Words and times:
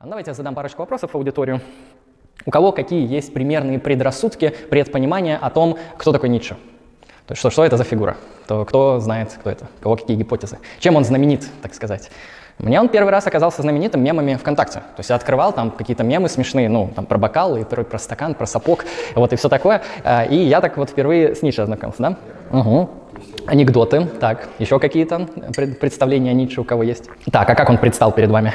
Ну, 0.00 0.10
давайте 0.10 0.30
я 0.30 0.34
задам 0.34 0.54
парочку 0.54 0.82
вопросов 0.82 1.16
аудиторию. 1.16 1.60
У 2.46 2.52
кого 2.52 2.70
какие 2.70 3.04
есть 3.12 3.34
примерные 3.34 3.80
предрассудки, 3.80 4.54
предпонимания 4.70 5.36
о 5.36 5.50
том, 5.50 5.76
кто 5.96 6.12
такой 6.12 6.28
Ницше? 6.28 6.54
То 7.26 7.32
есть 7.32 7.40
что, 7.40 7.50
что 7.50 7.64
это 7.64 7.76
за 7.76 7.82
фигура? 7.82 8.16
То, 8.46 8.64
кто 8.64 9.00
знает, 9.00 9.36
кто 9.40 9.50
это? 9.50 9.66
У 9.80 9.82
кого 9.82 9.96
какие 9.96 10.16
гипотезы? 10.16 10.58
Чем 10.78 10.94
он 10.94 11.04
знаменит, 11.04 11.48
так 11.62 11.74
сказать? 11.74 12.12
Мне 12.58 12.80
он 12.80 12.88
первый 12.88 13.10
раз 13.10 13.26
оказался 13.26 13.62
знаменитым 13.62 14.00
мемами 14.00 14.36
ВКонтакте. 14.36 14.78
То 14.78 14.98
есть 14.98 15.10
я 15.10 15.16
открывал 15.16 15.52
там 15.52 15.72
какие-то 15.72 16.04
мемы 16.04 16.28
смешные, 16.28 16.68
ну, 16.68 16.92
там 16.94 17.04
про 17.04 17.18
бокал, 17.18 17.56
и 17.56 17.64
про, 17.64 17.82
про 17.82 17.98
стакан, 17.98 18.34
про 18.34 18.46
сапог, 18.46 18.84
вот 19.16 19.32
и 19.32 19.36
все 19.36 19.48
такое. 19.48 19.82
А, 20.04 20.22
и 20.22 20.36
я 20.36 20.60
так 20.60 20.76
вот 20.76 20.90
впервые 20.90 21.34
с 21.34 21.42
Ницше 21.42 21.62
ознакомился, 21.62 22.02
да? 22.02 22.16
Угу. 22.56 22.90
Анекдоты, 23.46 24.06
так, 24.20 24.48
еще 24.60 24.78
какие-то 24.78 25.26
представления 25.80 26.30
о 26.30 26.34
Ницше 26.34 26.60
у 26.60 26.64
кого 26.64 26.84
есть? 26.84 27.10
Так, 27.32 27.50
а 27.50 27.56
как 27.56 27.68
он 27.68 27.78
предстал 27.78 28.12
перед 28.12 28.30
вами? 28.30 28.54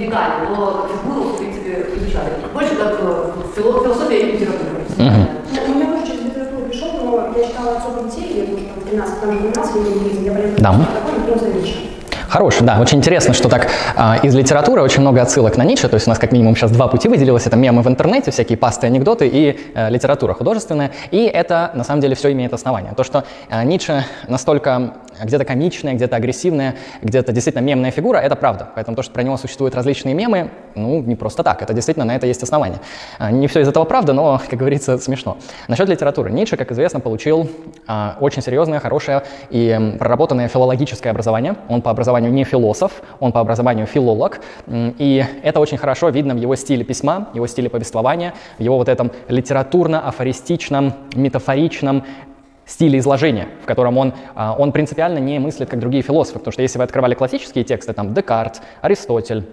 Вникали, 0.00 0.46
но 0.48 0.86
фигуру, 0.88 1.24
в 1.30 1.38
принципе, 1.38 1.86
изучали. 1.96 2.32
Больше 2.54 2.74
как 2.76 2.98
э, 3.00 3.32
философия 3.54 4.20
и 4.20 4.32
литература. 4.32 4.80
Ну, 4.96 5.04
У 5.04 5.74
меня 5.76 5.92
тоже 5.92 6.06
через 6.06 6.24
литературу 6.24 6.62
пришел, 6.68 6.92
но 7.04 7.32
я 7.36 7.46
читала 7.46 7.76
отцов 7.76 8.04
детей, 8.08 8.38
я 8.38 8.44
может, 8.52 8.68
там 8.74 8.82
13, 8.84 9.20
там 9.20 9.38
12 9.38 9.76
лет, 9.76 10.24
я 10.24 10.32
поняла, 10.32 10.54
Да. 10.58 10.72
что 10.72 10.92
такое, 10.94 11.18
но 11.18 11.26
просто. 11.26 11.46
Хороший, 12.30 12.64
да. 12.64 12.78
Очень 12.80 12.98
интересно, 12.98 13.34
что 13.34 13.48
так 13.48 13.66
а, 13.96 14.16
из 14.22 14.36
литературы 14.36 14.82
очень 14.82 15.00
много 15.00 15.20
отсылок 15.20 15.56
на 15.56 15.64
Ницше. 15.64 15.88
То 15.88 15.96
есть 15.96 16.06
у 16.06 16.10
нас 16.10 16.18
как 16.20 16.30
минимум 16.30 16.54
сейчас 16.54 16.70
два 16.70 16.86
пути 16.86 17.08
выделилось. 17.08 17.48
Это 17.48 17.56
мемы 17.56 17.82
в 17.82 17.88
интернете, 17.88 18.30
всякие 18.30 18.56
пасты, 18.56 18.86
анекдоты 18.86 19.26
и 19.26 19.58
э, 19.74 19.90
литература 19.90 20.32
художественная. 20.32 20.92
И 21.10 21.24
это 21.24 21.72
на 21.74 21.82
самом 21.82 22.00
деле 22.00 22.14
все 22.14 22.30
имеет 22.30 22.52
основание. 22.52 22.92
То, 22.94 23.02
что 23.02 23.24
э, 23.48 23.64
Ницше 23.64 24.04
настолько 24.28 24.94
где-то 25.24 25.44
комичная, 25.44 25.94
где-то 25.94 26.16
агрессивная, 26.16 26.76
где-то 27.02 27.32
действительно 27.32 27.62
мемная 27.62 27.90
фигура, 27.90 28.18
это 28.18 28.36
правда. 28.36 28.68
Поэтому 28.74 28.96
то, 28.96 29.02
что 29.02 29.12
про 29.12 29.22
него 29.22 29.36
существуют 29.36 29.74
различные 29.74 30.14
мемы, 30.14 30.50
ну, 30.74 31.02
не 31.02 31.16
просто 31.16 31.42
так. 31.42 31.62
Это 31.62 31.72
действительно 31.72 32.04
на 32.04 32.16
это 32.16 32.26
есть 32.26 32.42
основание. 32.42 32.80
А, 33.18 33.30
Не 33.30 33.46
все 33.48 33.60
из 33.60 33.68
этого 33.68 33.84
правда, 33.84 34.12
но, 34.12 34.40
как 34.48 34.58
говорится, 34.58 34.98
смешно. 34.98 35.36
Насчет 35.68 35.88
литературы. 35.88 36.30
Ницше, 36.30 36.56
как 36.56 36.70
известно, 36.72 37.00
получил 37.00 37.50
а, 37.86 38.16
очень 38.20 38.42
серьезное, 38.42 38.78
хорошее 38.78 39.22
и 39.50 39.96
проработанное 39.98 40.48
филологическое 40.48 41.10
образование. 41.10 41.56
Он 41.68 41.82
по 41.82 41.90
образованию 41.90 42.19
не 42.28 42.44
философ, 42.44 43.02
он 43.20 43.32
по 43.32 43.40
образованию 43.40 43.86
филолог. 43.86 44.40
И 44.68 45.24
это 45.42 45.60
очень 45.60 45.78
хорошо 45.78 46.08
видно 46.10 46.34
в 46.34 46.38
его 46.38 46.56
стиле 46.56 46.84
письма, 46.84 47.28
его 47.34 47.46
стиле 47.46 47.70
повествования, 47.70 48.34
в 48.58 48.62
его 48.62 48.76
вот 48.76 48.88
этом 48.88 49.10
литературно-афористичном, 49.28 50.94
метафоричном 51.14 52.04
стиле 52.66 52.98
изложения, 52.98 53.48
в 53.62 53.66
котором 53.66 53.98
он, 53.98 54.14
а, 54.34 54.54
он 54.56 54.72
принципиально 54.72 55.18
не 55.18 55.38
мыслит, 55.38 55.68
как 55.68 55.80
другие 55.80 56.02
философы. 56.02 56.38
Потому 56.38 56.52
что 56.52 56.62
если 56.62 56.78
вы 56.78 56.84
открывали 56.84 57.14
классические 57.14 57.64
тексты, 57.64 57.92
там 57.92 58.14
Декарт, 58.14 58.60
Аристотель, 58.80 59.44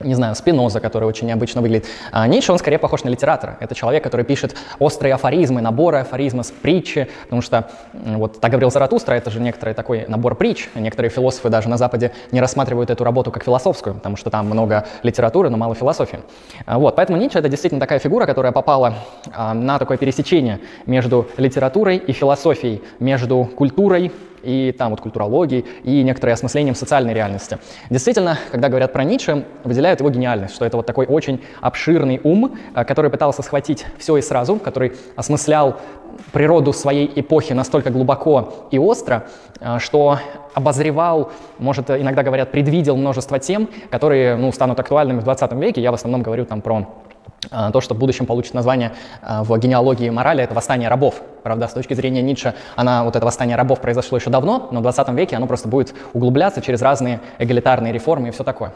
не 0.00 0.14
знаю, 0.14 0.34
Спиноза, 0.36 0.78
который 0.80 1.08
очень 1.08 1.26
необычно 1.26 1.60
выглядит. 1.60 1.86
А 2.12 2.26
Ницше, 2.28 2.52
он 2.52 2.58
скорее 2.58 2.78
похож 2.78 3.02
на 3.02 3.08
литератора. 3.08 3.56
Это 3.60 3.74
человек, 3.74 4.04
который 4.04 4.24
пишет 4.24 4.54
острые 4.78 5.14
афоризмы, 5.14 5.60
наборы 5.60 5.98
афоризмов, 5.98 6.52
притчи, 6.52 7.08
потому 7.24 7.42
что 7.42 7.68
вот 7.92 8.40
так 8.40 8.50
говорил 8.50 8.70
Заратустра, 8.70 9.14
это 9.14 9.30
же 9.30 9.40
некоторый 9.40 9.74
такой 9.74 10.04
набор 10.06 10.36
притч. 10.36 10.68
Некоторые 10.76 11.10
философы 11.10 11.48
даже 11.48 11.68
на 11.68 11.76
Западе 11.76 12.12
не 12.30 12.40
рассматривают 12.40 12.90
эту 12.90 13.02
работу 13.02 13.32
как 13.32 13.42
философскую, 13.42 13.96
потому 13.96 14.16
что 14.16 14.30
там 14.30 14.46
много 14.46 14.86
литературы, 15.02 15.50
но 15.50 15.56
мало 15.56 15.74
философии. 15.74 16.20
А, 16.64 16.78
Вот, 16.78 16.94
поэтому 16.94 17.18
Ницше 17.18 17.40
это 17.40 17.48
действительно 17.48 17.80
такая 17.80 17.98
фигура, 17.98 18.26
которая 18.26 18.52
попала 18.52 18.94
а, 19.34 19.52
на 19.52 19.78
такое 19.78 19.96
пересечение 19.96 20.60
между 20.86 21.26
литературой 21.36 21.96
и 21.96 22.12
философией, 22.12 22.82
между 23.00 23.44
культурой 23.44 24.12
и 24.48 24.72
там 24.72 24.90
вот 24.90 25.00
культурологией, 25.00 25.66
и 25.84 26.02
некоторое 26.02 26.32
осмыслением 26.32 26.74
социальной 26.74 27.12
реальности. 27.12 27.58
Действительно, 27.90 28.38
когда 28.50 28.68
говорят 28.68 28.92
про 28.92 29.04
Ницше, 29.04 29.44
выделяют 29.62 30.00
его 30.00 30.08
гениальность, 30.08 30.54
что 30.54 30.64
это 30.64 30.78
вот 30.78 30.86
такой 30.86 31.06
очень 31.06 31.42
обширный 31.60 32.20
ум, 32.24 32.56
э, 32.74 32.84
который 32.84 33.10
пытался 33.10 33.42
схватить 33.42 33.84
все 33.98 34.16
и 34.16 34.22
сразу, 34.22 34.56
который 34.56 34.94
осмыслял 35.16 35.76
природу 36.32 36.72
своей 36.72 37.10
эпохи 37.14 37.52
настолько 37.52 37.90
глубоко 37.90 38.68
и 38.70 38.78
остро, 38.78 39.26
э, 39.60 39.78
что 39.78 40.18
обозревал, 40.54 41.30
может, 41.58 41.90
иногда 41.90 42.22
говорят, 42.22 42.50
предвидел 42.50 42.96
множество 42.96 43.38
тем, 43.38 43.68
которые 43.90 44.36
ну, 44.36 44.50
станут 44.50 44.80
актуальными 44.80 45.20
в 45.20 45.24
20 45.24 45.52
веке. 45.52 45.82
Я 45.82 45.90
в 45.90 45.94
основном 45.94 46.22
говорю 46.22 46.46
там 46.46 46.62
про 46.62 46.86
то, 47.72 47.80
что 47.80 47.94
в 47.94 47.98
будущем 47.98 48.26
получит 48.26 48.54
название 48.54 48.92
а, 49.22 49.44
в 49.44 49.56
генеалогии 49.58 50.10
морали, 50.10 50.42
это 50.42 50.54
восстание 50.54 50.88
рабов. 50.88 51.22
Правда, 51.42 51.68
с 51.68 51.72
точки 51.72 51.94
зрения 51.94 52.20
Ницше, 52.20 52.54
она, 52.76 53.04
вот 53.04 53.16
это 53.16 53.24
восстание 53.24 53.56
рабов 53.56 53.80
произошло 53.80 54.18
еще 54.18 54.28
давно, 54.28 54.68
но 54.72 54.80
в 54.80 54.82
20 54.82 55.08
веке 55.10 55.36
оно 55.36 55.46
просто 55.46 55.68
будет 55.68 55.94
углубляться 56.12 56.60
через 56.60 56.82
разные 56.82 57.20
эгалитарные 57.38 57.92
реформы 57.92 58.28
и 58.28 58.30
все 58.32 58.44
такое. 58.44 58.72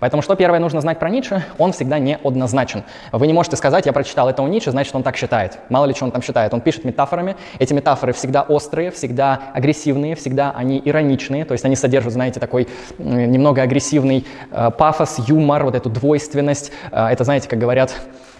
Поэтому 0.00 0.22
что 0.22 0.34
первое 0.36 0.60
нужно 0.60 0.80
знать 0.80 0.98
про 0.98 1.10
Ницше? 1.10 1.44
Он 1.58 1.72
всегда 1.72 1.98
неоднозначен. 1.98 2.84
Вы 3.12 3.26
не 3.26 3.32
можете 3.32 3.56
сказать, 3.56 3.86
я 3.86 3.92
прочитал 3.92 4.28
это 4.28 4.42
у 4.42 4.46
Ницше, 4.46 4.70
значит, 4.70 4.94
он 4.94 5.02
так 5.02 5.16
считает. 5.16 5.58
Мало 5.68 5.86
ли, 5.86 5.94
что 5.94 6.04
он 6.04 6.12
там 6.12 6.22
считает. 6.22 6.54
Он 6.54 6.60
пишет 6.60 6.84
метафорами. 6.84 7.36
Эти 7.58 7.74
метафоры 7.74 8.12
всегда 8.12 8.42
острые, 8.42 8.90
всегда 8.90 9.40
агрессивные, 9.52 10.14
всегда 10.14 10.52
они 10.54 10.80
ироничные. 10.84 11.44
То 11.44 11.52
есть 11.52 11.64
они 11.64 11.76
содержат, 11.76 12.12
знаете, 12.12 12.40
такой 12.40 12.68
немного 12.98 13.62
агрессивный 13.62 14.26
э, 14.50 14.70
пафос, 14.70 15.18
юмор, 15.26 15.64
вот 15.64 15.74
эту 15.74 15.90
двойственность. 15.90 16.72
Э, 16.90 17.06
это, 17.08 17.24
знаете, 17.24 17.48
как 17.48 17.58
говорят, 17.58 17.94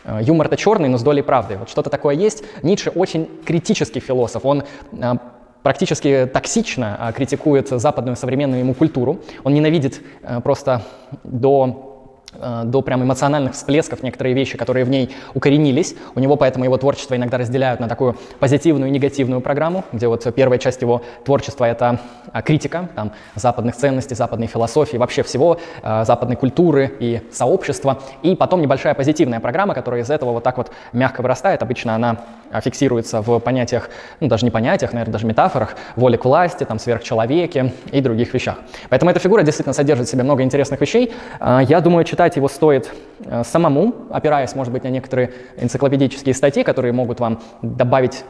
Э, 0.04 0.20
Юмор 0.22 0.46
это 0.46 0.56
черный, 0.56 0.88
но 0.88 0.98
с 0.98 1.02
долей 1.02 1.22
правды. 1.22 1.56
Вот 1.56 1.68
что-то 1.68 1.90
такое 1.90 2.14
есть. 2.14 2.44
Ницше 2.62 2.90
очень 2.90 3.28
критический 3.44 4.00
философ. 4.00 4.44
Он 4.44 4.62
э, 4.92 5.12
практически 5.62 6.28
токсично 6.32 6.98
э, 7.00 7.12
критикует 7.12 7.68
западную 7.68 8.16
современную 8.16 8.60
ему 8.60 8.74
культуру. 8.74 9.20
Он 9.44 9.54
ненавидит 9.54 10.02
просто 10.42 10.82
до 11.24 11.93
до 12.64 12.82
прям 12.82 13.02
эмоциональных 13.02 13.52
всплесков 13.52 14.02
некоторые 14.02 14.34
вещи, 14.34 14.56
которые 14.56 14.84
в 14.84 14.90
ней 14.90 15.14
укоренились. 15.34 15.94
У 16.14 16.20
него 16.20 16.36
поэтому 16.36 16.64
его 16.64 16.76
творчество 16.76 17.16
иногда 17.16 17.38
разделяют 17.38 17.80
на 17.80 17.88
такую 17.88 18.16
позитивную 18.38 18.90
и 18.90 18.92
негативную 18.92 19.40
программу, 19.40 19.84
где 19.92 20.08
вот 20.08 20.26
первая 20.34 20.58
часть 20.58 20.82
его 20.82 21.02
творчества— 21.24 21.64
это 21.66 22.00
а, 22.32 22.42
критика 22.42 22.88
там, 22.94 23.12
западных 23.34 23.76
ценностей, 23.76 24.14
западной 24.14 24.46
философии, 24.46 24.96
вообще 24.96 25.22
всего, 25.22 25.58
э, 25.82 26.04
западной 26.04 26.36
культуры 26.36 26.92
и 27.00 27.20
сообщества. 27.32 28.00
И 28.22 28.34
потом 28.34 28.60
небольшая 28.60 28.94
позитивная 28.94 29.40
программа, 29.40 29.74
которая 29.74 30.02
из 30.02 30.10
этого 30.10 30.32
вот 30.32 30.42
так 30.42 30.56
вот 30.56 30.70
мягко 30.92 31.22
вырастает. 31.22 31.62
Обычно 31.62 31.94
она 31.94 32.16
а, 32.50 32.60
фиксируется 32.60 33.20
в 33.20 33.38
понятиях, 33.40 33.90
ну 34.20 34.28
даже 34.28 34.44
не 34.44 34.50
понятиях, 34.50 34.92
наверное, 34.92 35.12
даже 35.12 35.26
метафорах, 35.26 35.76
воли 35.96 36.16
к 36.16 36.24
власти, 36.24 36.64
там, 36.64 36.78
сверхчеловеке 36.78 37.72
и 37.90 38.00
других 38.00 38.32
вещах. 38.32 38.56
Поэтому 38.88 39.10
эта 39.10 39.20
фигура 39.20 39.42
действительно 39.42 39.74
содержит 39.74 40.08
в 40.08 40.10
себе 40.10 40.22
много 40.22 40.42
интересных 40.42 40.80
вещей. 40.80 41.12
А, 41.40 41.60
Я 41.60 41.80
думаю, 41.80 42.04
читать 42.04 42.23
его 42.36 42.48
стоит 42.48 42.92
э, 43.20 43.42
самому, 43.44 43.94
опираясь, 44.10 44.54
может 44.54 44.72
быть, 44.72 44.84
на 44.84 44.88
некоторые 44.88 45.32
энциклопедические 45.56 46.34
статьи, 46.34 46.62
которые 46.62 46.92
могут 46.92 47.20
вам 47.20 47.40
добавить 47.62 48.24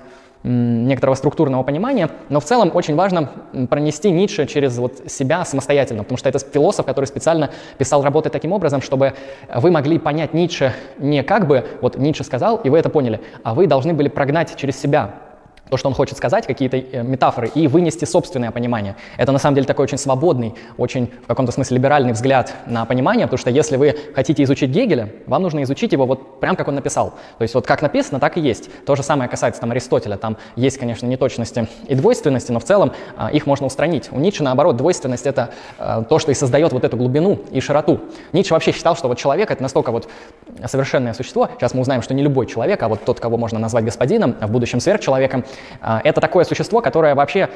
некоторого 0.45 1.15
структурного 1.15 1.63
понимания, 1.63 2.11
но 2.29 2.39
в 2.39 2.45
целом 2.45 2.71
очень 2.75 2.95
важно 2.97 3.31
пронести 3.71 4.11
Ницше 4.11 4.47
через 4.47 4.77
вот 4.77 5.11
себя 5.11 5.43
самостоятельно, 5.47 6.03
потому 6.03 6.19
что 6.19 6.29
это 6.29 6.39
философ, 6.39 6.85
который 6.85 7.07
специально 7.07 7.51
писал 7.79 8.03
работы 8.03 8.29
таким 8.29 8.53
образом, 8.53 8.83
чтобы 8.83 9.15
вы 9.55 9.71
могли 9.71 9.99
понять 9.99 10.35
Ницше 10.35 10.75
не 10.99 11.23
как 11.23 11.47
бы, 11.47 11.65
вот 11.81 11.97
Ницше 11.97 12.25
сказал, 12.25 12.57
и 12.57 12.69
вы 12.69 12.79
это 12.79 12.91
поняли, 12.91 13.21
а 13.43 13.55
вы 13.55 13.67
должны 13.67 13.95
были 13.95 14.09
прогнать 14.09 14.55
через 14.57 14.79
себя 14.79 15.15
то, 15.71 15.77
что 15.77 15.89
он 15.89 15.95
хочет 15.95 16.17
сказать, 16.17 16.47
какие-то 16.47 16.77
э, 16.77 17.03
метафоры, 17.03 17.51
и 17.55 17.67
вынести 17.69 18.05
собственное 18.05 18.51
понимание. 18.51 18.97
Это 19.17 19.33
на 19.33 19.39
самом 19.39 19.55
деле 19.55 19.67
такой 19.67 19.85
очень 19.85 19.99
свободный, 19.99 20.55
очень 20.77 21.11
в 21.25 21.27
каком-то 21.27 21.53
смысле 21.53 21.79
либеральный 21.79 22.13
взгляд 22.13 22.53
на 22.67 22.85
понимание, 22.85 23.27
потому 23.27 23.39
что 23.39 23.51
если 23.51 23.77
вы 23.77 23.97
хотите 24.15 24.43
изучить 24.43 24.71
Гегеля, 24.71 25.11
вам 25.27 25.43
нужно 25.43 25.63
изучить 25.63 25.93
его 25.93 26.07
вот 26.07 26.41
прям 26.41 26.57
как 26.57 26.69
он 26.69 26.75
написал. 26.75 27.15
То 27.39 27.43
есть 27.43 27.55
вот 27.55 27.67
как 27.67 27.83
написано, 27.83 28.21
так 28.21 28.37
и 28.37 28.41
есть. 28.41 28.71
То 28.85 28.97
же 28.97 29.03
самое 29.03 29.29
касается 29.29 29.61
там 29.61 29.71
Аристотеля. 29.71 30.17
Там 30.17 30.37
есть, 30.57 30.79
конечно, 30.79 31.07
неточности 31.07 31.69
и 31.87 31.95
двойственности, 31.95 32.53
но 32.53 32.61
в 32.61 32.65
целом 32.65 32.93
а, 33.17 33.31
их 33.31 33.47
можно 33.47 33.67
устранить. 33.67 34.11
У 34.13 34.19
Ницше, 34.19 34.43
наоборот, 34.43 34.77
двойственность— 34.77 35.27
это 35.27 35.51
а, 35.79 36.03
то, 36.03 36.19
что 36.19 36.31
и 36.31 36.35
создает 36.35 36.73
вот 36.73 36.85
эту 36.85 36.97
глубину 36.97 37.41
и 37.51 37.61
широту. 37.61 38.01
Ницше 38.33 38.55
вообще 38.55 38.73
считал, 38.73 38.97
что 38.97 39.09
вот 39.09 39.19
человек— 39.19 39.51
это 39.53 39.63
настолько 39.63 39.93
вот 39.93 40.09
совершенное 40.67 41.15
существо. 41.15 41.49
Сейчас 41.59 41.75
мы 41.75 41.81
узнаем, 41.81 42.03
что 42.03 42.15
не 42.15 42.23
любой 42.23 42.47
человек, 42.47 42.83
а 42.83 42.89
вот 42.89 43.05
тот, 43.05 43.21
кого 43.21 43.37
можно 43.37 43.59
назвать 43.59 43.85
господином, 43.85 44.37
а 44.41 44.47
в 44.47 44.51
будущем 44.51 44.81
сверхчеловеком, 44.81 45.45
это 45.83 46.21
такое 46.21 46.45
существо, 46.45 46.81
которое 46.81 47.15
вообще 47.15 47.49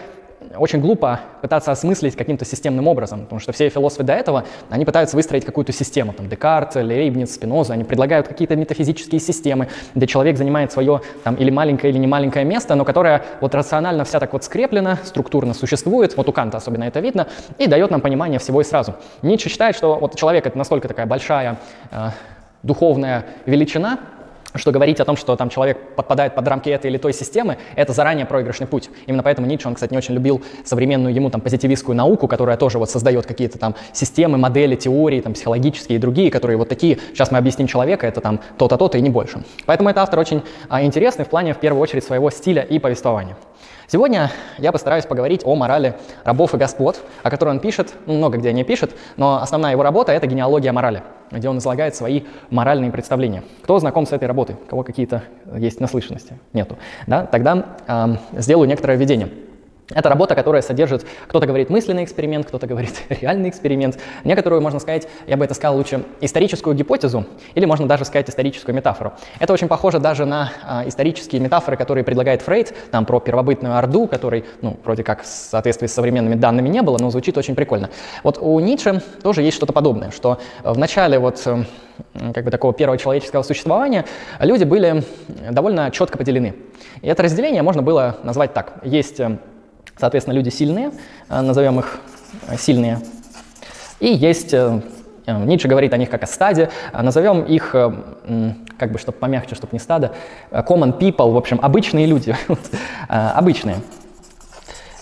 очень 0.56 0.80
глупо 0.80 1.20
пытаться 1.42 1.72
осмыслить 1.72 2.16
каким-то 2.16 2.44
системным 2.44 2.86
образом, 2.86 3.22
потому 3.22 3.40
что 3.40 3.52
все 3.52 3.68
философы 3.68 4.04
до 4.04 4.12
этого, 4.12 4.44
они 4.70 4.84
пытаются 4.84 5.16
выстроить 5.16 5.44
какую-то 5.44 5.72
систему, 5.72 6.12
там, 6.12 6.28
Декарт, 6.28 6.76
Лейбниц, 6.76 7.34
Спиноза, 7.34 7.74
они 7.74 7.84
предлагают 7.84 8.28
какие-то 8.28 8.56
метафизические 8.56 9.20
системы, 9.20 9.68
где 9.94 10.06
человек 10.06 10.36
занимает 10.36 10.72
свое 10.72 11.02
там, 11.24 11.34
или 11.34 11.50
маленькое, 11.50 11.92
или 11.92 11.98
не 11.98 12.06
маленькое 12.06 12.44
место, 12.44 12.74
но 12.74 12.84
которое 12.84 13.22
вот 13.40 13.54
рационально 13.54 14.04
вся 14.04 14.20
так 14.20 14.32
вот 14.32 14.44
скреплено, 14.44 14.98
структурно 15.04 15.54
существует, 15.54 16.16
вот 16.16 16.28
у 16.28 16.32
Канта 16.32 16.58
особенно 16.58 16.84
это 16.84 17.00
видно, 17.00 17.26
и 17.58 17.66
дает 17.66 17.90
нам 17.90 18.00
понимание 18.00 18.38
всего 18.38 18.60
и 18.60 18.64
сразу. 18.64 18.94
Ницше 19.22 19.48
считает, 19.48 19.76
что 19.76 19.96
вот 19.96 20.16
человек— 20.16 20.46
это 20.46 20.56
настолько 20.56 20.88
такая 20.88 21.06
большая 21.06 21.58
э, 21.90 22.10
духовная 22.62 23.26
величина, 23.46 23.98
что 24.58 24.72
говорить 24.72 25.00
о 25.00 25.04
том, 25.04 25.16
что 25.16 25.36
там 25.36 25.48
человек 25.48 25.78
подпадает 25.96 26.34
под 26.34 26.46
рамки 26.46 26.68
этой 26.68 26.90
или 26.90 26.98
той 26.98 27.12
системы, 27.12 27.58
это 27.76 27.92
заранее 27.92 28.26
проигрышный 28.26 28.66
путь. 28.66 28.90
Именно 29.06 29.22
поэтому 29.22 29.46
Ницше, 29.46 29.68
он, 29.68 29.74
кстати, 29.74 29.92
не 29.92 29.98
очень 29.98 30.14
любил 30.14 30.42
современную 30.64 31.14
ему 31.14 31.30
там 31.30 31.40
позитивистскую 31.40 31.96
науку, 31.96 32.28
которая 32.28 32.56
тоже 32.56 32.78
вот 32.78 32.90
создает 32.90 33.26
какие-то 33.26 33.58
там 33.58 33.74
системы, 33.92 34.38
модели, 34.38 34.76
теории, 34.76 35.20
там 35.20 35.34
психологические 35.34 35.96
и 35.96 36.00
другие, 36.00 36.30
которые 36.30 36.56
вот 36.56 36.68
такие, 36.68 36.98
сейчас 37.12 37.30
мы 37.30 37.38
объясним 37.38 37.66
человека, 37.66 38.06
это 38.06 38.20
там 38.20 38.40
то-то, 38.56 38.76
то-то 38.76 38.98
и 38.98 39.00
не 39.00 39.10
больше. 39.10 39.42
Поэтому 39.66 39.90
этот 39.90 40.02
автор 40.02 40.18
очень 40.18 40.42
а, 40.68 40.82
интересный 40.82 41.24
в 41.24 41.28
плане, 41.28 41.54
в 41.54 41.58
первую 41.58 41.82
очередь, 41.82 42.04
своего 42.04 42.30
стиля 42.30 42.62
и 42.62 42.78
повествования. 42.78 43.36
Сегодня 43.90 44.30
я 44.58 44.70
постараюсь 44.70 45.06
поговорить 45.06 45.40
о 45.46 45.54
морали 45.54 45.94
рабов 46.22 46.52
и 46.52 46.58
господ, 46.58 47.00
о 47.22 47.30
которой 47.30 47.48
он 47.48 47.58
пишет, 47.58 47.94
ну, 48.04 48.18
много 48.18 48.36
где 48.36 48.52
не 48.52 48.62
пишет, 48.62 48.94
но 49.16 49.40
основная 49.40 49.72
его 49.72 49.82
работа— 49.82 50.12
это 50.12 50.26
генеалогия 50.26 50.72
морали, 50.72 51.02
где 51.30 51.48
он 51.48 51.56
излагает 51.56 51.96
свои 51.96 52.24
моральные 52.50 52.90
представления. 52.90 53.44
Кто 53.62 53.78
знаком 53.78 54.04
с 54.04 54.12
этой 54.12 54.28
работой? 54.28 54.56
У 54.56 54.68
кого 54.68 54.82
какие-то 54.82 55.22
есть 55.56 55.80
наслышанности? 55.80 56.38
Нету. 56.52 56.76
Да? 57.06 57.24
Тогда 57.24 57.76
э, 57.86 58.16
сделаю 58.36 58.68
некоторое 58.68 58.98
введение. 58.98 59.30
Это 59.94 60.10
работа, 60.10 60.34
которая 60.34 60.60
содержит, 60.60 61.06
кто-то 61.28 61.46
говорит 61.46 61.70
мысленный 61.70 62.04
эксперимент, 62.04 62.46
кто-то 62.46 62.66
говорит 62.66 63.02
реальный 63.08 63.48
эксперимент, 63.48 63.98
некоторую, 64.22 64.60
можно 64.60 64.80
сказать, 64.80 65.08
я 65.26 65.38
бы 65.38 65.46
это 65.46 65.54
сказал 65.54 65.78
лучше, 65.78 66.04
историческую 66.20 66.76
гипотезу, 66.76 67.24
или 67.54 67.64
можно 67.64 67.88
даже 67.88 68.04
сказать 68.04 68.28
историческую 68.28 68.74
метафору. 68.74 69.14
Это 69.38 69.54
очень 69.54 69.66
похоже 69.66 69.98
даже 69.98 70.26
на 70.26 70.52
а, 70.62 70.86
исторические 70.86 71.40
метафоры, 71.40 71.78
которые 71.78 72.04
предлагает 72.04 72.42
Фрейд, 72.42 72.74
там 72.90 73.06
про 73.06 73.18
первобытную 73.18 73.78
Орду, 73.78 74.06
который, 74.06 74.44
ну, 74.60 74.78
вроде 74.84 75.02
как 75.02 75.22
в 75.22 75.26
соответствии 75.26 75.86
с 75.86 75.94
современными 75.94 76.34
данными 76.34 76.68
не 76.68 76.82
было, 76.82 76.98
но 77.00 77.08
звучит 77.08 77.38
очень 77.38 77.54
прикольно. 77.54 77.88
Вот 78.22 78.36
у 78.38 78.60
Ницше 78.60 79.02
тоже 79.22 79.40
есть 79.40 79.56
что-то 79.56 79.72
подобное, 79.72 80.10
что 80.10 80.38
в 80.62 80.76
начале 80.76 81.18
вот 81.18 81.40
э, 81.46 81.64
как 82.34 82.44
бы 82.44 82.50
такого 82.50 82.74
первого 82.74 82.98
человеческого 82.98 83.42
существования 83.42 84.04
люди 84.38 84.64
были 84.64 85.02
довольно 85.50 85.90
четко 85.90 86.18
поделены. 86.18 86.56
И 87.00 87.08
это 87.08 87.22
разделение 87.22 87.62
можно 87.62 87.80
было 87.80 88.18
назвать 88.22 88.52
так. 88.52 88.80
Есть 88.82 89.18
э, 89.20 89.38
Соответственно, 89.98 90.34
люди 90.34 90.48
сильные, 90.48 90.92
э, 91.28 91.40
назовем 91.40 91.80
их 91.80 92.00
э, 92.48 92.56
сильные. 92.56 93.00
И 94.00 94.08
есть, 94.08 94.54
э, 94.54 94.80
Ницше 95.26 95.68
говорит 95.68 95.92
о 95.92 95.96
них 95.96 96.08
как 96.08 96.22
о 96.22 96.26
стаде, 96.26 96.70
назовем 96.92 97.42
их, 97.42 97.72
как 97.72 98.92
бы, 98.92 98.98
чтобы 98.98 99.18
помягче, 99.18 99.56
чтобы 99.56 99.74
не 99.74 99.78
стадо, 99.78 100.12
common 100.50 100.98
people, 100.98 101.32
в 101.32 101.36
общем, 101.36 101.58
обычные 101.60 102.06
люди, 102.06 102.34
обычные. 103.08 103.76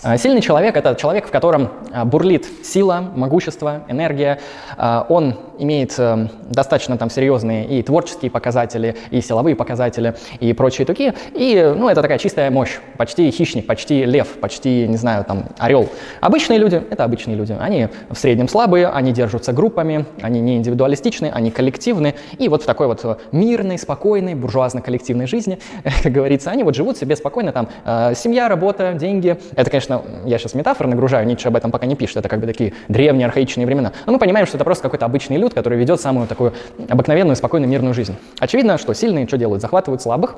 А, 0.03 0.15
сильный 0.17 0.41
человек— 0.41 0.75
это 0.77 0.95
человек, 0.95 1.27
в 1.27 1.31
котором 1.31 1.69
а, 1.91 2.05
бурлит 2.05 2.45
сила, 2.63 3.11
могущество, 3.15 3.83
энергия. 3.87 4.39
А, 4.77 5.05
он 5.09 5.35
имеет 5.59 5.95
э, 5.97 6.27
достаточно 6.49 6.97
там 6.97 7.09
серьезные 7.09 7.65
и 7.65 7.81
творческие 7.83 8.31
показатели, 8.31 8.95
и 9.11 9.21
силовые 9.21 9.55
показатели, 9.55 10.15
и 10.39 10.53
прочие 10.53 10.85
такие. 10.85 11.13
И, 11.33 11.73
ну, 11.75 11.89
это 11.89 12.01
такая 12.01 12.17
чистая 12.17 12.51
мощь, 12.51 12.77
почти 12.97 13.29
хищник, 13.31 13.65
почти 13.65 14.05
лев, 14.05 14.27
почти, 14.39 14.87
не 14.87 14.97
знаю, 14.97 15.25
там, 15.25 15.45
орел. 15.57 15.89
Обычные 16.21 16.59
люди— 16.59 16.81
это 16.89 17.03
обычные 17.03 17.35
люди. 17.35 17.55
Они 17.59 17.87
в 18.09 18.15
среднем 18.15 18.47
слабые, 18.47 18.87
они 18.87 19.11
держатся 19.11 19.53
группами, 19.53 20.05
они 20.21 20.39
не 20.41 20.57
индивидуалистичны, 20.57 21.31
они 21.33 21.51
коллективны. 21.51 22.15
И 22.37 22.49
вот 22.49 22.63
в 22.63 22.65
такой 22.65 22.87
вот 22.87 23.03
э, 23.03 23.15
мирной, 23.31 23.77
спокойной, 23.77 24.35
буржуазно-коллективной 24.35 25.27
жизни, 25.27 25.59
как 26.03 26.11
говорится, 26.11 26.51
они 26.51 26.63
вот 26.63 26.75
живут 26.75 26.97
себе 26.97 27.15
спокойно, 27.15 27.51
там, 27.51 27.69
э, 27.85 28.13
семья, 28.15 28.47
работа, 28.47 28.93
деньги. 28.93 29.37
Это, 29.55 29.69
конечно, 29.69 29.86
я 30.25 30.37
сейчас 30.37 30.53
метафоры 30.53 30.89
нагружаю, 30.89 31.25
Ницше 31.25 31.47
об 31.47 31.55
этом 31.55 31.71
пока 31.71 31.85
не 31.85 31.95
пишет, 31.95 32.17
это 32.17 32.29
как 32.29 32.39
бы 32.39 32.47
такие 32.47 32.73
древние, 32.87 33.25
архаичные 33.25 33.65
времена. 33.65 33.91
Но 34.05 34.13
мы 34.13 34.19
понимаем, 34.19 34.45
что 34.45 34.57
это 34.57 34.63
просто 34.63 34.83
какой-то 34.83 35.05
обычный 35.05 35.37
люд, 35.37 35.53
который 35.53 35.77
ведет 35.77 36.01
самую 36.01 36.27
такую 36.27 36.53
обыкновенную, 36.89 37.35
спокойную, 37.35 37.69
мирную 37.69 37.93
жизнь. 37.93 38.15
Очевидно, 38.39 38.77
что 38.77 38.93
сильные 38.93 39.27
что 39.27 39.37
делают? 39.37 39.61
Захватывают 39.61 40.01
слабых, 40.01 40.35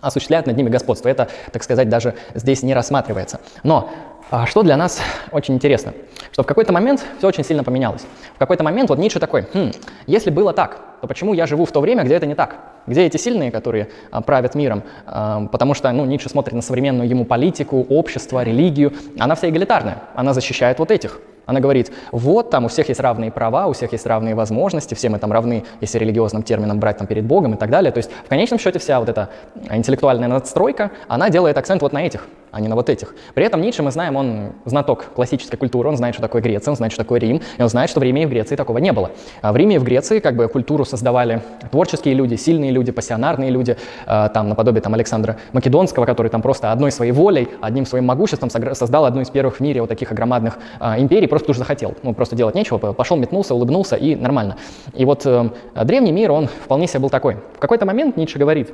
осуществляют 0.00 0.46
над 0.46 0.56
ними 0.56 0.68
господство. 0.68 1.08
Это, 1.08 1.28
так 1.52 1.62
сказать, 1.62 1.88
даже 1.88 2.14
здесь 2.34 2.62
не 2.62 2.74
рассматривается. 2.74 3.40
Но 3.62 3.90
а, 4.30 4.46
что 4.46 4.62
для 4.62 4.76
нас 4.76 5.00
очень 5.32 5.54
интересно, 5.54 5.92
что 6.30 6.44
в 6.44 6.46
какой-то 6.46 6.72
момент 6.72 7.04
все 7.18 7.26
очень 7.26 7.44
сильно 7.44 7.64
поменялось. 7.64 8.06
В 8.36 8.38
какой-то 8.38 8.62
момент 8.62 8.88
вот 8.88 8.98
Ницше 8.98 9.18
такой, 9.18 9.46
хм, 9.52 9.72
если 10.06 10.30
было 10.30 10.52
так, 10.52 10.80
то 11.00 11.08
почему 11.08 11.34
я 11.34 11.46
живу 11.46 11.64
в 11.64 11.72
то 11.72 11.80
время, 11.80 12.04
где 12.04 12.14
это 12.14 12.26
не 12.26 12.36
так? 12.36 12.56
Где 12.86 13.06
эти 13.06 13.16
сильные, 13.16 13.50
которые 13.50 13.88
а, 14.12 14.20
правят 14.20 14.54
миром? 14.54 14.84
А, 15.06 15.46
потому 15.46 15.74
что 15.74 15.90
ну, 15.90 16.04
Ницше 16.04 16.28
смотрит 16.28 16.54
на 16.54 16.62
современную 16.62 17.08
ему 17.08 17.24
политику, 17.24 17.84
общество, 17.88 18.44
религию. 18.44 18.92
Она 19.18 19.34
вся 19.34 19.48
эгалитарная, 19.48 19.98
она 20.14 20.32
защищает 20.32 20.78
вот 20.78 20.92
этих. 20.92 21.20
Она 21.50 21.58
говорит, 21.58 21.90
вот 22.12 22.48
там 22.50 22.66
у 22.66 22.68
всех 22.68 22.88
есть 22.90 23.00
равные 23.00 23.32
права, 23.32 23.66
у 23.66 23.72
всех 23.72 23.90
есть 23.90 24.06
равные 24.06 24.36
возможности, 24.36 24.94
все 24.94 25.08
мы 25.08 25.18
там 25.18 25.32
равны, 25.32 25.64
если 25.80 25.98
религиозным 25.98 26.44
термином 26.44 26.78
брать 26.78 26.98
там 26.98 27.08
перед 27.08 27.24
Богом 27.24 27.54
и 27.54 27.56
так 27.56 27.70
далее. 27.70 27.90
То 27.90 27.98
есть 27.98 28.08
в 28.24 28.28
конечном 28.28 28.60
счете 28.60 28.78
вся 28.78 29.00
вот 29.00 29.08
эта 29.08 29.30
интеллектуальная 29.68 30.28
надстройка, 30.28 30.92
она 31.08 31.28
делает 31.28 31.58
акцент 31.58 31.82
вот 31.82 31.92
на 31.92 32.06
этих, 32.06 32.28
а 32.52 32.60
не 32.60 32.68
на 32.68 32.76
вот 32.76 32.88
этих. 32.88 33.14
При 33.34 33.44
этом 33.44 33.60
Ницше, 33.62 33.82
мы 33.82 33.90
знаем, 33.90 34.14
он 34.14 34.52
знаток 34.64 35.06
классической 35.14 35.56
культуры, 35.56 35.88
он 35.88 35.96
знает, 35.96 36.14
что 36.14 36.22
такое 36.22 36.42
Греция, 36.42 36.70
он 36.70 36.76
знает, 36.76 36.92
что 36.92 37.02
такое 37.02 37.18
Рим, 37.20 37.40
и 37.58 37.62
он 37.62 37.68
знает, 37.68 37.90
что 37.90 38.00
в 38.00 38.02
Риме 38.02 38.22
и 38.22 38.26
в 38.26 38.30
Греции 38.30 38.56
такого 38.56 38.78
не 38.78 38.92
было. 38.92 39.10
А 39.42 39.52
в 39.52 39.56
Риме 39.56 39.76
и 39.76 39.78
в 39.78 39.84
Греции 39.84 40.20
как 40.20 40.36
бы 40.36 40.48
культуру 40.48 40.84
создавали 40.84 41.42
творческие 41.70 42.14
люди, 42.14 42.36
сильные 42.36 42.70
люди, 42.70 42.92
пассионарные 42.92 43.50
люди, 43.50 43.76
а, 44.06 44.28
там 44.28 44.48
наподобие 44.48 44.82
там 44.82 44.94
Александра 44.94 45.36
Македонского, 45.52 46.06
который 46.06 46.28
там 46.28 46.42
просто 46.42 46.72
одной 46.72 46.92
своей 46.92 47.12
волей, 47.12 47.48
одним 47.60 47.86
своим 47.86 48.06
могуществом 48.06 48.50
создал 48.50 49.04
одну 49.04 49.20
из 49.20 49.30
первых 49.30 49.56
в 49.56 49.60
мире 49.60 49.80
вот 49.80 49.88
таких 49.88 50.12
громадных 50.12 50.58
а, 50.78 50.98
империй, 50.98 51.26
просто 51.44 51.64
потому 51.64 51.64
захотел. 51.64 51.94
Ну, 52.02 52.14
просто 52.14 52.36
делать 52.36 52.54
нечего, 52.54 52.78
пошел, 52.78 53.16
метнулся, 53.16 53.54
улыбнулся 53.54 53.96
и 53.96 54.16
нормально. 54.16 54.56
И 54.94 55.04
вот 55.04 55.26
э, 55.26 55.50
древний 55.84 56.12
мир, 56.12 56.32
он 56.32 56.48
вполне 56.48 56.86
себе 56.86 57.00
был 57.00 57.10
такой. 57.10 57.36
В 57.54 57.58
какой-то 57.58 57.86
момент 57.86 58.16
Ницше 58.16 58.38
говорит, 58.38 58.72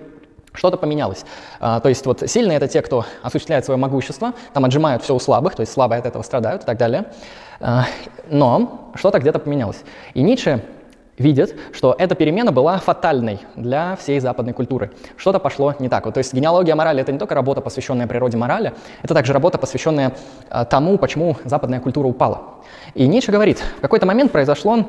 что-то 0.57 0.77
поменялось. 0.77 1.25
А, 1.61 1.81
то 1.81 1.89
есть 1.89 2.07
вот 2.07 2.23
сильные 2.27 2.57
это 2.57 2.69
те, 2.69 2.83
кто 2.83 3.05
осуществляет 3.23 3.65
свое 3.65 3.79
могущество, 3.79 4.33
там 4.53 4.65
отжимают 4.65 5.03
все 5.03 5.15
у 5.15 5.19
слабых, 5.19 5.55
то 5.55 5.61
есть 5.61 5.73
слабые 5.73 6.01
от 6.01 6.07
этого 6.07 6.23
страдают 6.23 6.63
и 6.63 6.67
так 6.67 6.79
далее. 6.79 7.07
А, 7.61 7.85
но 8.29 8.91
что-то 8.95 9.19
где-то 9.19 9.39
поменялось. 9.39 9.83
И 10.15 10.23
Ницше 10.23 10.63
видит, 11.19 11.57
что 11.73 11.95
эта 11.99 12.15
перемена 12.15 12.53
была 12.53 12.79
фатальной 12.79 13.41
для 13.55 13.97
всей 13.97 14.21
западной 14.21 14.53
культуры. 14.53 14.91
Что-то 15.17 15.39
пошло 15.39 15.75
не 15.79 15.89
так. 15.89 16.05
Вот, 16.05 16.15
то 16.15 16.19
есть 16.19 16.33
генеалогия 16.35 16.75
морали— 16.75 17.01
это 17.03 17.13
не 17.13 17.19
только 17.19 17.35
работа, 17.35 17.61
посвященная 17.61 18.07
природе 18.07 18.37
морали, 18.37 18.75
это 19.03 19.15
также 19.15 19.33
работа, 19.33 19.59
посвященная 19.59 20.15
а, 20.51 20.65
тому, 20.65 20.99
почему 20.99 21.37
западная 21.45 21.81
культура 21.81 22.07
упала. 22.07 22.43
И 22.95 23.07
Ницше 23.07 23.33
говорит, 23.33 23.63
в 23.79 23.81
какой-то 23.81 24.07
момент 24.07 24.33
произошло 24.33 24.87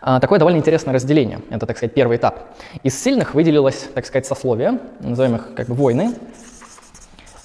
а, 0.00 0.20
такое 0.20 0.38
довольно 0.38 0.58
интересное 0.58 0.94
разделение. 0.94 1.40
Это, 1.50 1.66
так 1.66 1.76
сказать, 1.76 1.94
первый 1.94 2.16
этап. 2.16 2.40
Из 2.82 3.00
сильных 3.00 3.34
выделилось, 3.34 3.88
так 3.94 4.06
сказать, 4.06 4.26
сословие, 4.26 4.78
назовем 5.00 5.36
их 5.36 5.54
как 5.54 5.68
бы 5.68 5.74
войны, 5.74 6.14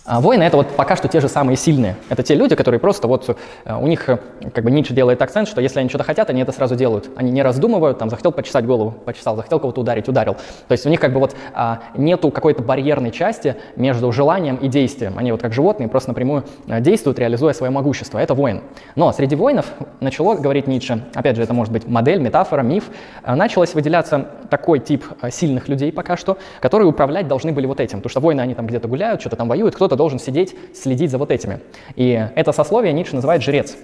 а 0.08 0.22
воины— 0.22 0.44
это 0.44 0.58
вот 0.58 0.68
пока 0.76 0.96
что 0.96 1.08
те 1.08 1.20
же 1.20 1.28
самые 1.28 1.58
сильные. 1.58 1.96
Это 2.10 2.22
те 2.22 2.36
люди, 2.36 2.56
которые 2.56 2.80
просто 2.80 3.08
вот 3.08 3.28
э, 3.66 3.76
у 3.76 3.88
них, 3.88 4.08
э, 4.08 4.20
как 4.54 4.64
бы 4.64 4.70
Ницше 4.70 4.94
делает 4.94 5.20
акцент, 5.20 5.48
что 5.48 5.62
если 5.62 5.80
они 5.80 5.90
что-то 5.90 6.04
хотят, 6.04 6.30
они 6.30 6.44
это 6.44 6.52
сразу 6.52 6.76
делают. 6.76 7.10
Они 7.16 7.32
не 7.32 7.42
раздумывают, 7.42 7.98
там, 7.98 8.12
захотел 8.12 8.32
почесать 8.32 8.68
голову, 8.68 8.92
почесал, 8.92 9.36
захотел 9.36 9.60
кого-то 9.60 9.82
ударить, 9.82 10.08
ударил. 10.08 10.36
То 10.68 10.74
есть 10.74 10.86
у 10.86 10.90
них 10.90 11.00
как 11.00 11.12
бы 11.12 11.20
вот 11.20 11.36
а, 11.56 11.80
нету 11.96 12.30
какой-то 12.30 12.62
барьерной 12.62 13.10
части 13.10 13.56
между 13.76 14.12
желанием 14.12 14.58
и 14.58 14.68
действием. 14.68 15.18
Они 15.18 15.32
вот 15.32 15.42
как 15.42 15.54
животные 15.54 15.90
просто 15.90 16.12
напрямую 16.12 16.44
э, 16.68 16.82
действуют, 16.82 17.18
реализуя 17.18 17.54
свое 17.54 17.72
могущество. 17.72 18.20
Это 18.20 18.36
воин. 18.36 18.62
Но 18.96 19.12
среди 19.12 19.36
воинов 19.36 19.66
начало, 20.02 20.36
говорить 20.36 20.68
Ницше, 20.68 21.04
опять 21.16 21.36
же, 21.36 21.42
это 21.42 21.56
может 21.56 21.74
быть 21.74 21.88
модель, 21.88 22.20
метафора, 22.20 22.62
миф, 22.62 22.92
началось 23.26 23.74
выделяться 23.74 24.28
такой 24.52 24.78
тип 24.78 25.04
сильных 25.32 25.68
людей 25.68 25.92
пока 25.92 26.16
что, 26.16 26.38
которые 26.60 26.88
управлять 26.88 27.28
должны 27.28 27.52
были 27.52 27.66
вот 27.66 27.80
этим. 27.80 27.98
Потому 28.02 28.10
что 28.12 28.20
воины, 28.20 28.42
они 28.42 28.54
там 28.54 28.68
где-то 28.68 28.88
гуляют, 28.88 29.22
что-то 29.22 29.36
там 29.36 29.48
воюют, 29.48 29.74
кто-то 29.76 29.95
должен 29.96 30.20
сидеть, 30.20 30.56
следить 30.74 31.12
за 31.12 31.18
вот 31.18 31.32
этими. 31.32 31.62
И 31.96 32.30
это 32.36 32.52
сословие 32.52 32.94
Ницше 32.94 33.16
называет 33.16 33.42
жрец 33.42 33.76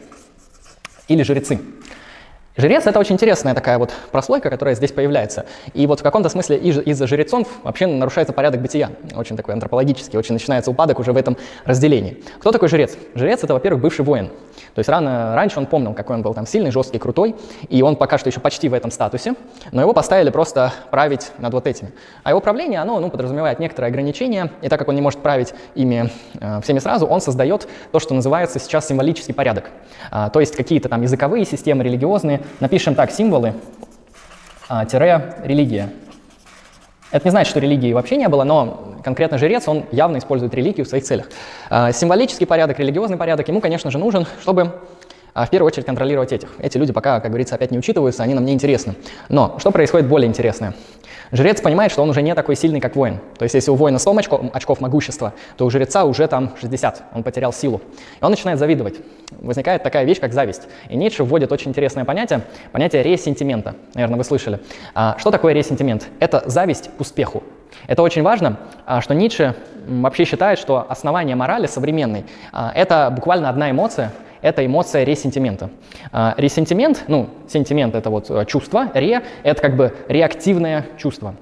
или 1.07 1.23
жрецы. 1.23 1.59
Жрец— 2.57 2.85
это 2.85 2.99
очень 2.99 3.13
интересная 3.13 3.53
такая 3.53 3.77
вот 3.77 3.93
прослойка, 4.11 4.49
которая 4.49 4.75
здесь 4.75 4.91
появляется. 4.91 5.45
И 5.73 5.87
вот 5.87 6.01
в 6.01 6.03
каком-то 6.03 6.27
смысле 6.27 6.57
из-за 6.57 7.07
жрецов 7.07 7.47
вообще 7.63 7.87
нарушается 7.87 8.33
порядок 8.33 8.61
бытия. 8.61 8.91
Очень 9.15 9.37
такой 9.37 9.53
антропологический, 9.53 10.19
очень 10.19 10.33
начинается 10.33 10.69
упадок 10.69 10.99
уже 10.99 11.13
в 11.13 11.17
этом 11.17 11.37
разделении. 11.63 12.21
Кто 12.39 12.51
такой 12.51 12.67
жрец? 12.67 12.97
Жрец— 13.15 13.41
это, 13.43 13.53
во-первых, 13.53 13.81
бывший 13.81 14.03
воин. 14.03 14.27
То 14.73 14.79
есть 14.79 14.89
рано, 14.89 15.33
раньше 15.35 15.59
он 15.59 15.65
помнил, 15.65 15.93
какой 15.93 16.17
он 16.17 16.23
был 16.23 16.33
там 16.33 16.45
сильный, 16.45 16.71
жесткий, 16.71 16.99
крутой, 16.99 17.35
и 17.69 17.81
он 17.81 17.95
пока 17.95 18.17
что 18.17 18.29
еще 18.29 18.39
почти 18.41 18.67
в 18.67 18.73
этом 18.73 18.91
статусе, 18.91 19.35
но 19.71 19.81
его 19.81 19.93
поставили 19.93 20.29
просто 20.29 20.73
править 20.91 21.31
над 21.37 21.53
вот 21.53 21.67
этими. 21.67 21.91
А 22.23 22.31
его 22.31 22.41
правление, 22.41 22.79
оно 22.79 22.99
ну, 22.99 23.09
подразумевает 23.09 23.59
некоторые 23.59 23.89
ограничения, 23.89 24.51
и 24.61 24.67
так 24.67 24.77
как 24.77 24.89
он 24.89 24.95
не 24.95 25.01
может 25.01 25.21
править 25.21 25.53
ими 25.75 26.09
э, 26.39 26.61
всеми 26.61 26.79
сразу, 26.79 27.05
он 27.05 27.21
создает 27.21 27.67
то, 27.91 27.99
что 27.99 28.13
называется 28.13 28.59
сейчас 28.59 28.87
символический 28.87 29.33
порядок. 29.33 29.71
А, 30.09 30.29
то 30.29 30.39
есть 30.39 30.55
какие-то 30.55 30.89
там 30.89 31.01
языковые 31.01 31.45
системы, 31.45 31.83
религиозные. 31.83 32.40
Напишем 32.59 32.95
так, 32.95 33.11
символы, 33.11 33.53
а, 34.69 34.85
тире, 34.85 35.35
религия. 35.43 35.89
Это 37.11 37.25
не 37.25 37.31
значит, 37.31 37.49
что 37.49 37.59
религии 37.59 37.91
вообще 37.91 38.15
не 38.15 38.27
было, 38.29 38.43
но 38.43 38.95
конкретно 39.03 39.37
жрец, 39.37 39.67
он 39.67 39.85
явно 39.91 40.17
использует 40.17 40.53
религию 40.53 40.85
в 40.85 40.89
своих 40.89 41.03
целях. 41.03 41.29
А, 41.69 41.91
символический 41.91 42.47
порядок, 42.47 42.79
религиозный 42.79 43.17
порядок 43.17 43.47
ему, 43.47 43.59
конечно 43.59 43.91
же, 43.91 43.97
нужен, 43.97 44.25
чтобы 44.41 44.79
а 45.33 45.45
в 45.45 45.49
первую 45.49 45.67
очередь 45.67 45.85
контролировать 45.85 46.33
этих. 46.33 46.49
Эти 46.59 46.77
люди 46.77 46.91
пока, 46.91 47.19
как 47.19 47.31
говорится, 47.31 47.55
опять 47.55 47.71
не 47.71 47.77
учитываются, 47.77 48.23
они 48.23 48.33
нам 48.33 48.45
не 48.45 48.53
интересны. 48.53 48.95
Но 49.29 49.55
что 49.59 49.71
происходит 49.71 50.07
более 50.07 50.27
интересное? 50.27 50.73
Жрец 51.31 51.61
понимает, 51.61 51.91
что 51.91 52.03
он 52.03 52.09
уже 52.09 52.21
не 52.21 52.35
такой 52.35 52.55
сильный, 52.55 52.81
как 52.81 52.95
воин. 52.95 53.19
То 53.37 53.43
есть 53.43 53.55
если 53.55 53.71
у 53.71 53.75
воина 53.75 53.99
100 53.99 54.17
очков, 54.17 54.41
очков 54.53 54.81
могущества, 54.81 55.33
то 55.55 55.65
у 55.65 55.69
жреца 55.69 56.03
уже 56.03 56.27
там 56.27 56.53
60, 56.59 57.03
он 57.13 57.23
потерял 57.23 57.53
силу. 57.53 57.81
И 58.19 58.23
он 58.23 58.31
начинает 58.31 58.59
завидовать. 58.59 58.95
Возникает 59.39 59.81
такая 59.83 60.03
вещь, 60.03 60.19
как 60.19 60.33
зависть. 60.33 60.63
И 60.89 60.97
Ницше 60.97 61.23
вводит 61.23 61.51
очень 61.51 61.69
интересное 61.69 62.03
понятие, 62.03 62.41
понятие 62.73 63.03
ресентимента. 63.03 63.75
Наверное, 63.93 64.17
вы 64.17 64.23
слышали. 64.25 64.59
А, 64.93 65.15
что 65.17 65.31
такое 65.31 65.53
ресентимент? 65.53 66.07
Это 66.19 66.43
зависть 66.45 66.89
к 66.97 66.99
успеху. 66.99 67.43
Это 67.87 68.01
очень 68.01 68.23
важно, 68.23 68.57
а, 68.85 68.99
что 68.99 69.13
Ницше 69.13 69.55
вообще 69.87 70.25
считает, 70.25 70.59
что 70.59 70.85
основание 70.89 71.37
морали 71.37 71.67
современной 71.67 72.25
а,– 72.51 72.71
это 72.75 73.09
буквально 73.15 73.49
одна 73.49 73.71
эмоция– 73.71 74.11
это 74.41 74.65
эмоция 74.65 75.03
ресентимента. 75.03 75.69
А, 76.11 76.33
ресентимент, 76.37 77.03
ну, 77.07 77.29
сентимент— 77.47 77.95
это 77.95 78.09
вот 78.09 78.29
э, 78.29 78.45
чувство, 78.45 78.89
ре— 78.93 79.21
это 79.43 79.61
как 79.61 79.75
бы 79.75 79.95
реактивное 80.07 80.85
чувство. 80.97 81.35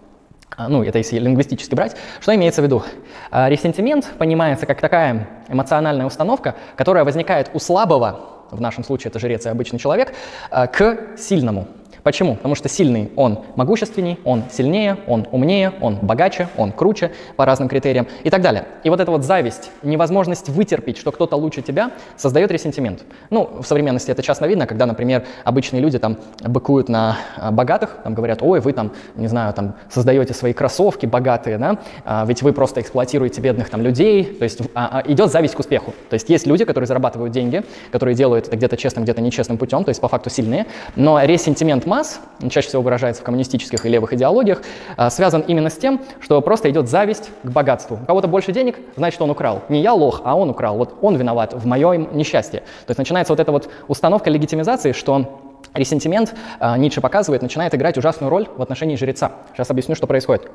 А, 0.56 0.68
ну, 0.68 0.84
это 0.84 0.98
если 0.98 1.18
лингвистически 1.20 1.76
брать. 1.76 1.96
Что 2.20 2.36
имеется 2.36 2.62
в 2.62 2.66
виду? 2.66 2.84
А, 3.32 3.50
ресентимент 3.50 4.06
понимается 4.18 4.66
как 4.66 4.82
такая 4.82 5.28
эмоциональная 5.48 6.06
установка, 6.06 6.56
которая 6.76 7.04
возникает 7.04 7.52
у 7.54 7.60
слабого, 7.60 8.20
в 8.52 8.60
нашем 8.60 8.84
случае 8.84 9.10
это 9.10 9.20
жрец 9.20 9.46
и 9.46 9.50
обычный 9.50 9.80
человек, 9.80 10.14
к 10.50 11.18
сильному. 11.18 11.68
Почему? 12.10 12.34
Потому 12.38 12.56
что 12.56 12.68
сильный 12.70 13.12
он 13.16 13.46
могущественней, 13.56 14.18
он 14.24 14.46
сильнее, 14.50 14.98
он 15.06 15.28
умнее, 15.32 15.74
он 15.80 15.98
богаче, 16.02 16.48
он 16.58 16.72
круче 16.72 17.12
по 17.36 17.46
разным 17.46 17.70
критериям 17.70 18.08
и 18.24 18.32
так 18.32 18.42
далее. 18.42 18.66
И 18.84 18.90
вот 18.90 19.00
эта 19.00 19.12
вот 19.12 19.24
зависть, 19.24 19.70
невозможность 19.84 20.50
вытерпеть, 20.50 20.98
что 20.98 21.12
кто-то 21.12 21.36
лучше 21.36 21.62
тебя, 21.62 21.92
создает 22.18 22.50
ресентимент. 22.50 23.04
Ну, 23.30 23.62
в 23.62 23.68
современности 23.68 24.10
это 24.10 24.24
часто 24.24 24.48
видно, 24.48 24.66
когда, 24.66 24.88
например, 24.88 25.24
обычные 25.44 25.84
люди 25.84 26.00
там 26.00 26.18
быкуют 26.44 26.90
на 26.90 27.16
а, 27.38 27.52
богатых, 27.52 28.00
там 28.04 28.16
говорят, 28.16 28.42
ой, 28.42 28.60
вы 28.60 28.74
там, 28.74 28.92
не 29.16 29.28
знаю, 29.28 29.54
там 29.54 29.76
создаете 29.92 30.34
свои 30.34 30.54
кроссовки 30.54 31.06
богатые, 31.06 31.60
да, 31.60 31.78
а, 32.06 32.26
ведь 32.26 32.42
вы 32.42 32.54
просто 32.54 32.82
эксплуатируете 32.82 33.40
бедных 33.40 33.70
там 33.70 33.84
людей, 33.84 34.24
то 34.24 34.46
есть 34.46 34.62
а, 34.74 35.04
а, 35.04 35.12
идет 35.12 35.32
зависть 35.32 35.54
к 35.54 35.60
успеху. 35.60 35.94
То 36.10 36.16
есть 36.16 36.28
есть 36.28 36.48
люди, 36.48 36.66
которые 36.66 36.88
зарабатывают 36.88 37.32
деньги, 37.32 37.64
которые 37.92 38.16
делают 38.16 38.48
это 38.48 38.58
где-то 38.58 38.78
честным, 38.78 39.04
где-то 39.04 39.22
нечестным 39.22 39.60
путем, 39.60 39.84
то 39.84 39.90
есть 39.90 40.02
по 40.02 40.08
факту 40.08 40.32
сильные, 40.32 40.66
но 40.96 41.24
ресентимент 41.24 41.86
масс, 42.00 42.22
чаще 42.50 42.70
всего 42.70 42.82
выражается 42.82 43.22
в 43.22 43.26
коммунистических 43.26 43.86
и 43.86 43.90
левых 43.90 44.14
идеологиях, 44.14 44.62
а, 44.96 45.10
связан 45.10 45.42
именно 45.42 45.70
с 45.70 45.76
тем, 45.76 46.02
что 46.22 46.40
просто 46.42 46.70
идет 46.70 46.88
зависть 46.88 47.30
к 47.44 47.50
богатству. 47.50 48.00
У 48.02 48.06
кого-то 48.06 48.30
больше 48.30 48.54
денег, 48.54 48.78
значит, 48.96 49.22
он 49.22 49.30
украл. 49.30 49.64
Не 49.68 49.82
я 49.82 49.94
лох, 49.94 50.22
а 50.24 50.38
он 50.38 50.50
украл. 50.50 50.78
Вот 50.78 50.98
он 51.02 51.18
виноват 51.18 51.54
в 51.54 51.66
моем 51.66 52.16
несчастье. 52.16 52.62
То 52.86 52.92
есть 52.92 53.00
начинается 53.00 53.34
вот 53.34 53.42
эта 53.42 53.52
вот 53.52 53.70
установка 53.90 54.30
легитимизации, 54.30 54.94
что 54.94 55.42
ресентимент, 55.74 56.36
а, 56.60 56.78
Ницше 56.78 57.02
показывает, 57.02 57.42
начинает 57.42 57.76
играть 57.76 57.98
ужасную 57.98 58.30
роль 58.30 58.48
в 58.56 58.62
отношении 58.62 58.96
жреца. 58.96 59.34
Сейчас 59.54 59.70
объясню, 59.70 59.96
что 59.96 60.08
происходит. 60.08 60.50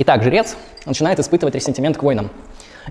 Итак, 0.00 0.22
жрец 0.22 0.54
начинает 0.84 1.18
испытывать 1.18 1.54
ресентимент 1.54 1.96
к 1.96 2.02
воинам. 2.02 2.30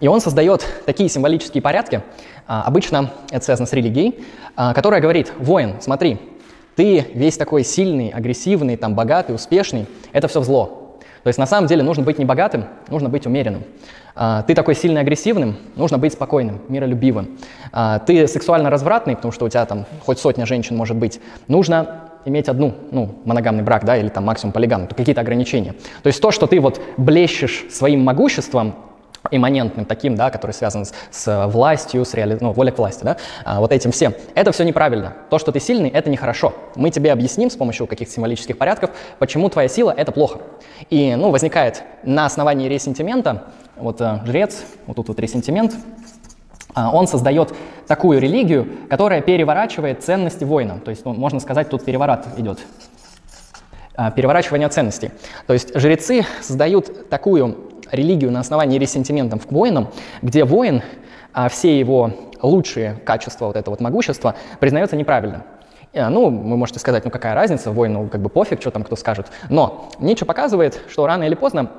И 0.02 0.08
он 0.08 0.20
создает 0.20 0.66
такие 0.88 1.10
символические 1.10 1.62
порядки, 1.62 2.02
а, 2.48 2.64
обычно 2.64 3.12
это 3.32 3.46
связано 3.46 3.68
с 3.68 3.74
религией, 3.74 4.24
которая 4.56 5.02
говорит, 5.02 5.34
воин, 5.38 5.76
смотри, 5.80 6.20
ты 6.78 7.08
весь 7.16 7.38
такой 7.38 7.64
сильный, 7.64 8.10
агрессивный, 8.10 8.78
там, 8.78 8.94
богатый, 8.94 9.34
успешный, 9.34 9.88
это 10.14 10.28
все 10.28 10.42
зло. 10.44 11.00
То 11.24 11.28
есть 11.28 11.40
на 11.40 11.48
самом 11.48 11.68
деле 11.68 11.82
нужно 11.84 12.04
быть 12.04 12.20
не 12.20 12.24
богатым, 12.24 12.66
нужно 12.90 13.10
быть 13.10 13.26
умеренным. 13.26 13.64
А, 14.16 14.44
ты 14.44 14.54
такой 14.54 14.76
сильный, 14.76 15.02
агрессивным, 15.02 15.58
нужно 15.76 15.98
быть 15.98 16.14
спокойным, 16.14 16.62
миролюбивым. 16.70 17.40
А, 17.74 17.98
ты 18.00 18.28
сексуально 18.28 18.70
развратный, 18.70 19.16
потому 19.16 19.32
что 19.32 19.46
у 19.46 19.50
тебя 19.50 19.66
там 19.66 19.86
хоть 20.06 20.20
сотня 20.20 20.46
женщин 20.46 20.78
может 20.78 20.96
быть, 20.96 21.20
нужно 21.48 22.12
иметь 22.26 22.48
одну, 22.48 22.76
ну, 22.92 23.16
моногамный 23.26 23.64
брак, 23.64 23.84
да, 23.84 23.98
или 23.98 24.10
там 24.10 24.26
максимум 24.26 24.54
полигамный, 24.54 24.88
то 24.88 24.94
какие-то 24.94 25.22
ограничения. 25.22 25.74
То 26.04 26.08
есть 26.08 26.22
то, 26.22 26.30
что 26.30 26.46
ты 26.46 26.60
вот 26.60 26.80
блещешь 26.98 27.66
своим 27.72 28.04
могуществом, 28.04 28.76
имманентным 29.32 29.86
таким, 29.86 30.16
да, 30.16 30.30
который 30.30 30.52
связан 30.52 30.86
с, 30.86 30.94
с 31.12 31.48
властью, 31.48 32.06
с 32.06 32.14
реали... 32.14 32.38
ну, 32.40 32.52
волей 32.52 32.72
к 32.72 32.78
власти, 32.78 33.04
да, 33.04 33.18
а, 33.46 33.60
вот 33.60 33.72
этим 33.72 33.92
всем. 33.92 34.14
Это 34.36 34.52
все 34.52 34.64
неправильно. 34.64 35.14
То, 35.30 35.40
что 35.40 35.52
ты 35.52 35.60
сильный, 35.60 35.90
это 35.90 36.10
нехорошо. 36.10 36.54
Мы 36.76 36.90
тебе 36.90 37.12
объясним 37.12 37.50
с 37.50 37.56
помощью 37.56 37.88
каких-то 37.88 38.14
символических 38.14 38.58
порядков, 38.58 38.92
почему 39.20 39.50
твоя 39.50 39.68
сила— 39.68 39.94
это 39.98 40.12
плохо. 40.12 40.40
И, 40.90 41.16
ну, 41.16 41.32
возникает 41.32 41.84
на 42.04 42.26
основании 42.26 42.68
ресентимента, 42.68 43.46
вот 43.76 44.02
э, 44.02 44.20
жрец, 44.26 44.64
вот 44.86 44.96
тут 44.96 45.08
вот 45.10 45.20
ресентимент, 45.20 45.74
э, 46.76 46.82
он 46.82 47.08
создает 47.08 47.54
такую 47.88 48.20
религию, 48.20 48.68
которая 48.90 49.22
переворачивает 49.22 50.04
ценности 50.04 50.44
воина. 50.44 50.80
То 50.80 50.92
есть, 50.92 51.06
ну, 51.06 51.14
можно 51.14 51.40
сказать, 51.40 51.70
тут 51.70 51.86
переворот 51.86 52.26
идет 52.38 52.60
э, 53.98 54.12
переворачивание 54.16 54.70
ценностей. 54.70 55.12
То 55.46 55.54
есть 55.54 55.78
жрецы 55.78 56.26
создают 56.42 57.10
такую 57.10 57.67
религию 57.92 58.32
на 58.32 58.40
основании 58.40 58.78
ресентиментов 58.78 59.48
к 59.48 59.52
воинам, 59.52 59.90
где 60.22 60.44
воин, 60.44 60.82
а 61.34 61.50
все 61.50 61.78
его 61.78 62.12
лучшие 62.42 62.94
качества, 63.06 63.48
вот 63.48 63.56
это 63.56 63.70
вот 63.70 63.82
могущество, 63.82 64.36
признается 64.60 64.96
неправильно. 64.96 65.44
Э, 65.94 66.10
ну, 66.10 66.26
вы 66.30 66.58
можете 66.58 66.80
сказать, 66.80 67.06
ну 67.06 67.12
какая 67.12 67.34
разница, 67.34 67.72
воину 67.72 68.08
как 68.08 68.22
бы 68.22 68.30
пофиг, 68.30 68.62
что 68.62 68.72
там 68.72 68.84
кто 68.84 68.96
скажет. 68.96 69.28
Но 69.50 69.90
Ницше 70.00 70.26
показывает, 70.26 70.82
что 70.90 71.06
рано 71.08 71.24
или 71.24 71.36
поздно 71.36 71.72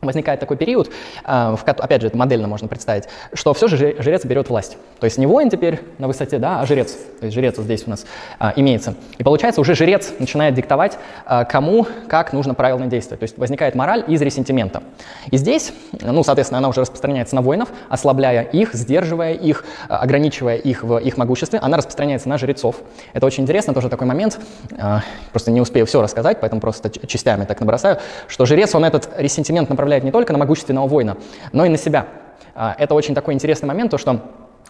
возникает 0.00 0.40
такой 0.40 0.56
период, 0.56 0.90
а, 1.24 1.56
в, 1.56 1.64
опять 1.66 2.00
же, 2.00 2.08
это 2.08 2.16
модельно 2.16 2.48
можно 2.48 2.68
представить, 2.68 3.04
что 3.32 3.54
все 3.54 3.68
же 3.68 3.96
жрец 3.98 4.24
берет 4.24 4.48
власть. 4.48 4.76
То 5.00 5.04
есть 5.04 5.18
не 5.18 5.26
воин 5.26 5.50
теперь 5.50 5.80
на 5.98 6.06
высоте, 6.06 6.38
да, 6.38 6.60
а 6.60 6.66
жрец. 6.66 6.92
То 6.92 7.26
есть 7.26 7.34
жрец 7.34 7.56
вот 7.56 7.64
здесь 7.64 7.84
у 7.86 7.90
нас 7.90 8.06
а, 8.38 8.52
имеется. 8.56 8.94
И 9.18 9.24
получается, 9.24 9.60
уже 9.60 9.74
жрец 9.74 10.12
начинает 10.18 10.54
диктовать, 10.54 10.98
а, 11.24 11.44
кому 11.44 11.86
как 12.08 12.32
нужно 12.32 12.54
правильно 12.54 12.86
действовать. 12.86 13.20
То 13.20 13.24
есть 13.24 13.38
возникает 13.38 13.74
мораль 13.74 14.04
из 14.06 14.20
ресентимента. 14.22 14.82
И 15.30 15.36
здесь, 15.36 15.72
ну, 16.00 16.22
соответственно, 16.22 16.58
она 16.58 16.68
уже 16.68 16.82
распространяется 16.82 17.34
на 17.34 17.42
воинов, 17.42 17.68
ослабляя 17.88 18.42
их, 18.42 18.74
сдерживая 18.74 19.32
их, 19.32 19.64
ограничивая 19.88 20.56
их 20.56 20.82
в 20.82 20.98
их 20.98 21.16
могуществе. 21.16 21.58
Она 21.58 21.76
распространяется 21.76 22.28
на 22.28 22.38
жрецов. 22.38 22.76
Это 23.12 23.26
очень 23.26 23.42
интересно, 23.42 23.74
тоже 23.74 23.88
такой 23.88 24.06
момент. 24.06 24.38
А, 24.78 25.02
просто 25.32 25.50
не 25.50 25.60
успею 25.60 25.86
все 25.86 26.00
рассказать, 26.00 26.38
поэтому 26.40 26.60
просто 26.60 26.90
частями 27.06 27.44
так 27.44 27.60
набросаю, 27.60 27.98
что 28.28 28.46
жрец, 28.46 28.74
он 28.74 28.84
этот 28.84 29.10
ресентимент 29.16 29.68
направляет 29.68 29.85
влияет 29.86 30.04
не 30.04 30.10
только 30.10 30.32
на 30.32 30.38
могущественного 30.38 30.86
воина, 30.86 31.16
но 31.52 31.64
и 31.64 31.68
на 31.68 31.78
себя. 31.78 32.06
А, 32.54 32.74
это 32.78 32.94
очень 32.94 33.14
такой 33.14 33.34
интересный 33.34 33.66
момент, 33.66 33.90
то 33.90 33.98
что 33.98 34.20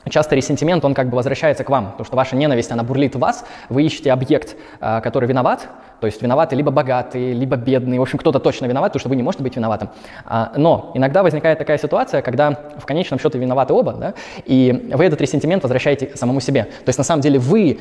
часто 0.08 0.34
ресентимент, 0.36 0.84
он 0.84 0.94
как 0.94 1.08
бы 1.08 1.16
возвращается 1.16 1.64
к 1.64 1.70
вам, 1.70 1.92
потому 1.92 2.04
что 2.04 2.16
ваша 2.16 2.36
ненависть, 2.36 2.70
она 2.70 2.82
бурлит 2.82 3.16
в 3.16 3.18
вас, 3.18 3.44
вы 3.68 3.82
ищете 3.82 4.12
объект, 4.12 4.56
а, 4.80 5.00
который 5.00 5.28
виноват, 5.28 5.68
то 6.00 6.06
есть 6.06 6.22
виноваты 6.22 6.56
либо 6.56 6.70
богатые, 6.70 7.32
либо 7.32 7.56
бедные. 7.56 7.98
В 7.98 8.02
общем, 8.02 8.18
кто-то 8.18 8.38
точно 8.38 8.66
виноват, 8.66 8.92
потому 8.92 9.00
что 9.00 9.08
вы 9.08 9.16
не 9.16 9.22
можете 9.22 9.42
быть 9.42 9.56
виноватым. 9.56 9.90
А, 10.24 10.52
но 10.56 10.90
иногда 10.94 11.22
возникает 11.22 11.58
такая 11.58 11.78
ситуация, 11.78 12.22
когда 12.22 12.50
в 12.78 12.86
конечном 12.86 13.18
счете 13.18 13.38
виноваты 13.38 13.72
оба, 13.72 13.92
да, 13.92 14.14
и 14.44 14.90
вы 14.92 15.04
этот 15.04 15.20
ресентимент 15.20 15.62
возвращаете 15.62 16.10
самому 16.14 16.40
себе. 16.40 16.64
То 16.64 16.88
есть 16.88 16.98
на 16.98 17.04
самом 17.04 17.22
деле 17.22 17.38
вы 17.38 17.78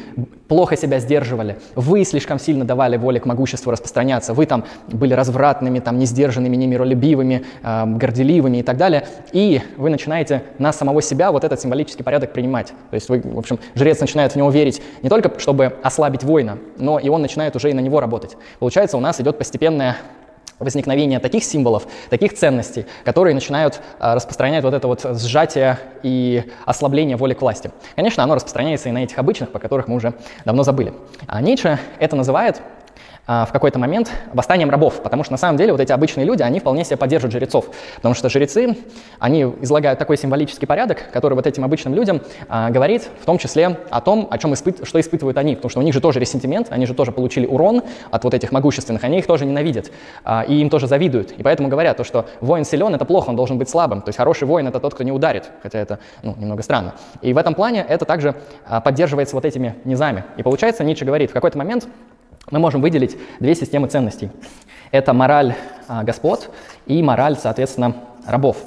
плохо 0.47 0.77
себя 0.77 0.99
сдерживали, 0.99 1.57
вы 1.75 2.03
слишком 2.05 2.39
сильно 2.39 2.65
давали 2.65 2.97
воле 2.97 3.19
к 3.19 3.25
могуществу 3.25 3.71
распространяться, 3.71 4.33
вы 4.33 4.45
там 4.45 4.65
были 4.87 5.13
развратными, 5.13 5.79
там, 5.79 5.99
несдержанными, 5.99 6.55
немиролюбивыми, 6.55 7.45
э, 7.63 7.85
горделивыми 7.85 8.57
и 8.57 8.63
так 8.63 8.77
далее, 8.77 9.07
и 9.31 9.61
вы 9.77 9.89
начинаете 9.89 10.43
на 10.57 10.71
самого 10.71 11.01
себя 11.01 11.31
вот 11.31 11.43
этот 11.43 11.59
символический 11.59 12.03
порядок 12.03 12.33
принимать. 12.33 12.67
То 12.89 12.95
есть 12.95 13.09
вы, 13.09 13.21
в 13.23 13.37
общем, 13.37 13.59
жрец 13.75 13.99
начинает 13.99 14.33
в 14.33 14.35
него 14.35 14.49
верить 14.49 14.81
не 15.01 15.09
только, 15.09 15.39
чтобы 15.39 15.73
ослабить 15.83 16.23
воина, 16.23 16.57
но 16.77 16.99
и 16.99 17.09
он 17.09 17.21
начинает 17.21 17.55
уже 17.55 17.71
и 17.71 17.73
на 17.73 17.79
него 17.79 17.99
работать. 18.05 18.37
Получается, 18.59 18.97
у 18.97 18.99
нас 18.99 19.19
идет 19.19 19.37
постепенное 19.37 19.97
возникновение 20.59 21.19
таких 21.19 21.43
символов, 21.43 21.85
таких 22.09 22.33
ценностей, 22.33 22.85
которые 23.03 23.33
начинают 23.33 23.81
а, 23.99 24.15
распространять 24.15 24.63
вот 24.63 24.73
это 24.73 24.87
вот 24.87 25.05
сжатие 25.19 25.77
и 26.01 26.43
ослабление 26.65 27.17
воли 27.17 27.33
к 27.33 27.41
власти. 27.41 27.71
Конечно, 27.95 28.23
оно 28.23 28.35
распространяется 28.35 28.89
и 28.89 28.91
на 28.91 29.03
этих 29.03 29.17
обычных, 29.17 29.51
по 29.51 29.59
которых 29.59 29.87
мы 29.87 29.95
уже 29.95 30.13
давно 30.45 30.63
забыли. 30.63 30.93
А 31.27 31.41
Ницше 31.41 31.79
это 31.99 32.15
называет 32.15 32.61
в 33.27 33.49
какой-то 33.51 33.79
момент 33.79 34.11
восстанием 34.33 34.69
рабов, 34.69 35.01
потому 35.01 35.23
что 35.23 35.33
на 35.33 35.37
самом 35.37 35.57
деле 35.57 35.71
вот 35.71 35.81
эти 35.81 35.91
обычные 35.91 36.25
люди, 36.25 36.43
они 36.43 36.59
вполне 36.59 36.83
себе 36.83 36.97
поддерживают 36.97 37.33
жрецов, 37.33 37.69
потому 37.95 38.13
что 38.13 38.29
жрецы, 38.29 38.77
они 39.19 39.43
излагают 39.61 39.97
такой 39.99 40.17
символический 40.17 40.67
порядок, 40.67 41.11
который 41.11 41.33
вот 41.33 41.47
этим 41.47 41.63
обычным 41.63 41.95
людям 41.95 42.21
а, 42.47 42.69
говорит 42.69 43.09
в 43.19 43.25
том 43.25 43.37
числе 43.37 43.77
о 43.89 44.01
том, 44.01 44.27
о 44.29 44.37
чем 44.37 44.53
испыт, 44.53 44.81
что 44.83 44.99
испытывают 44.99 45.37
они, 45.37 45.55
потому 45.55 45.69
что 45.69 45.79
у 45.79 45.83
них 45.83 45.93
же 45.93 46.01
тоже 46.01 46.19
ресентимент, 46.19 46.67
они 46.69 46.85
же 46.85 46.93
тоже 46.93 47.11
получили 47.11 47.45
урон 47.45 47.83
от 48.11 48.23
вот 48.23 48.33
этих 48.33 48.51
могущественных, 48.51 49.03
они 49.03 49.19
их 49.19 49.27
тоже 49.27 49.45
ненавидят, 49.45 49.91
а, 50.23 50.43
и 50.47 50.55
им 50.55 50.69
тоже 50.69 50.87
завидуют, 50.87 51.31
и 51.31 51.43
поэтому 51.43 51.69
говорят 51.69 51.97
то, 51.97 52.03
что 52.03 52.27
воин 52.41 52.65
силен, 52.65 52.93
это 52.93 53.05
плохо, 53.05 53.29
он 53.29 53.35
должен 53.35 53.57
быть 53.57 53.69
слабым, 53.69 54.01
то 54.01 54.09
есть 54.09 54.17
хороший 54.17 54.47
воин 54.47 54.67
это 54.67 54.79
тот, 54.79 54.93
кто 54.93 55.03
не 55.03 55.11
ударит, 55.11 55.49
хотя 55.63 55.79
это 55.79 55.99
ну, 56.21 56.35
немного 56.37 56.61
странно. 56.61 56.95
И 57.21 57.33
в 57.33 57.37
этом 57.37 57.55
плане 57.55 57.85
это 57.87 58.05
также 58.05 58.35
а, 58.67 58.81
поддерживается 58.81 59.35
вот 59.35 59.45
этими 59.45 59.75
низами. 59.83 60.23
И 60.37 60.43
получается, 60.43 60.83
Ницше 60.83 61.05
говорит, 61.05 61.31
в 61.31 61.33
какой-то 61.33 61.57
момент 61.57 61.87
мы 62.51 62.59
можем 62.59 62.81
выделить 62.81 63.17
две 63.39 63.55
системы 63.55 63.87
ценностей. 63.87 64.29
Это 64.91 65.13
мораль 65.13 65.55
а, 65.87 66.03
господ 66.03 66.51
и 66.85 67.01
мораль, 67.01 67.37
соответственно, 67.37 67.95
рабов. 68.25 68.57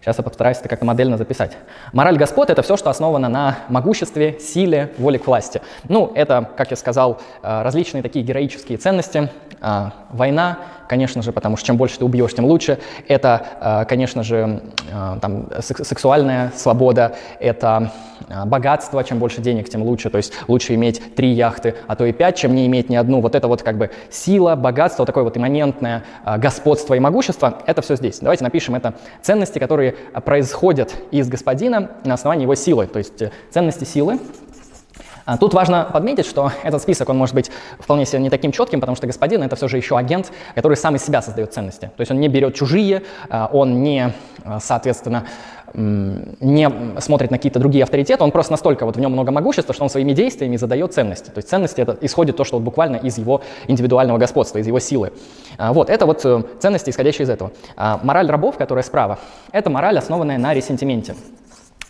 Сейчас 0.00 0.18
я 0.18 0.24
постараюсь 0.24 0.58
это 0.58 0.68
как-то 0.68 0.84
модельно 0.84 1.16
записать. 1.16 1.56
Мораль 1.92 2.18
господ— 2.18 2.50
это 2.50 2.62
все, 2.62 2.76
что 2.76 2.90
основано 2.90 3.28
на 3.28 3.58
могуществе, 3.68 4.36
силе, 4.40 4.92
воле 4.98 5.20
к 5.20 5.26
власти. 5.28 5.62
Ну, 5.88 6.10
это, 6.16 6.50
как 6.56 6.72
я 6.72 6.76
сказал, 6.76 7.20
э, 7.42 7.62
различные 7.62 8.02
такие 8.02 8.24
героические 8.24 8.78
ценности. 8.78 9.30
А, 9.64 9.92
война, 10.10 10.58
конечно 10.88 11.22
же, 11.22 11.30
потому 11.30 11.56
что 11.56 11.68
чем 11.68 11.76
больше 11.76 11.96
ты 11.96 12.04
убьешь, 12.04 12.34
тем 12.34 12.46
лучше. 12.46 12.80
Это, 13.06 13.46
э, 13.60 13.84
конечно 13.84 14.24
же, 14.24 14.60
э, 14.90 15.18
там, 15.20 15.46
сексуальная 15.60 16.52
свобода, 16.56 17.14
это 17.38 17.92
богатство, 18.46 19.02
чем 19.02 19.18
больше 19.18 19.40
денег, 19.40 19.68
тем 19.68 19.82
лучше. 19.82 20.08
То 20.08 20.16
есть 20.16 20.32
лучше 20.48 20.74
иметь 20.74 21.14
три 21.16 21.32
яхты, 21.32 21.74
а 21.86 21.96
то 21.96 22.04
и 22.04 22.12
пять, 22.12 22.36
чем 22.36 22.54
не 22.54 22.66
иметь 22.66 22.88
ни 22.88 22.96
одну. 22.96 23.20
Вот 23.20 23.34
это 23.34 23.48
вот 23.48 23.62
как 23.62 23.76
бы 23.78 23.90
сила, 24.10 24.54
богатство, 24.54 25.02
вот 25.02 25.06
такое 25.06 25.24
вот 25.24 25.36
имманентное 25.36 26.04
господство 26.38 26.94
и 26.94 27.00
могущество— 27.00 27.58
это 27.66 27.82
все 27.82 27.96
здесь. 27.96 28.20
Давайте 28.20 28.44
напишем 28.44 28.74
это 28.74 28.94
ценности, 29.22 29.58
которые 29.58 29.96
происходят 30.24 30.94
из 31.10 31.28
господина 31.28 31.90
на 32.04 32.14
основании 32.14 32.44
его 32.44 32.54
силы, 32.54 32.86
то 32.86 32.98
есть 32.98 33.20
э, 33.22 33.30
ценности 33.50 33.84
силы. 33.84 34.18
А, 35.24 35.36
тут 35.38 35.54
важно 35.54 35.88
подметить, 35.92 36.26
что 36.26 36.52
этот 36.62 36.82
список, 36.82 37.08
он 37.08 37.18
может 37.18 37.34
быть 37.34 37.50
вполне 37.78 38.06
себе 38.06 38.20
не 38.20 38.30
таким 38.30 38.52
четким, 38.52 38.80
потому 38.80 38.96
что 38.96 39.06
господин— 39.06 39.42
это 39.44 39.56
все 39.56 39.68
же 39.68 39.76
еще 39.76 39.96
агент, 39.96 40.32
который 40.54 40.76
сам 40.76 40.96
из 40.96 41.04
себя 41.04 41.22
создает 41.22 41.52
ценности. 41.52 41.90
То 41.96 42.00
есть 42.00 42.10
он 42.10 42.20
не 42.20 42.28
берет 42.28 42.54
чужие, 42.54 43.02
а, 43.28 43.48
он 43.52 43.82
не, 43.82 44.12
а, 44.44 44.60
соответственно, 44.60 45.26
не 45.74 46.70
смотрит 47.00 47.30
на 47.30 47.38
какие-то 47.38 47.58
другие 47.58 47.84
авторитеты, 47.84 48.22
он 48.22 48.30
просто 48.30 48.52
настолько 48.52 48.84
вот 48.84 48.96
в 48.96 49.00
нем 49.00 49.12
много 49.12 49.32
могущества, 49.32 49.72
что 49.72 49.84
он 49.84 49.88
своими 49.88 50.12
действиями 50.12 50.56
задает 50.56 50.92
ценности. 50.92 51.30
То 51.30 51.38
есть 51.38 51.48
ценности 51.48 51.80
это 51.80 51.96
исходит 52.02 52.36
то, 52.36 52.44
что 52.44 52.58
вот 52.58 52.62
буквально 52.62 52.96
из 52.96 53.16
его 53.16 53.40
индивидуального 53.68 54.18
господства, 54.18 54.58
из 54.58 54.66
его 54.66 54.80
силы. 54.80 55.14
Вот, 55.58 55.88
это 55.88 56.04
вот 56.04 56.26
э, 56.26 56.42
ценности, 56.60 56.90
исходящие 56.90 57.24
из 57.24 57.30
этого. 57.30 57.52
Мораль 58.02 58.30
рабов, 58.30 58.58
которая 58.58 58.82
справа, 58.82 59.18
это 59.50 59.70
мораль, 59.70 59.96
основанная 59.96 60.36
на 60.36 60.52
ресентименте 60.52 61.14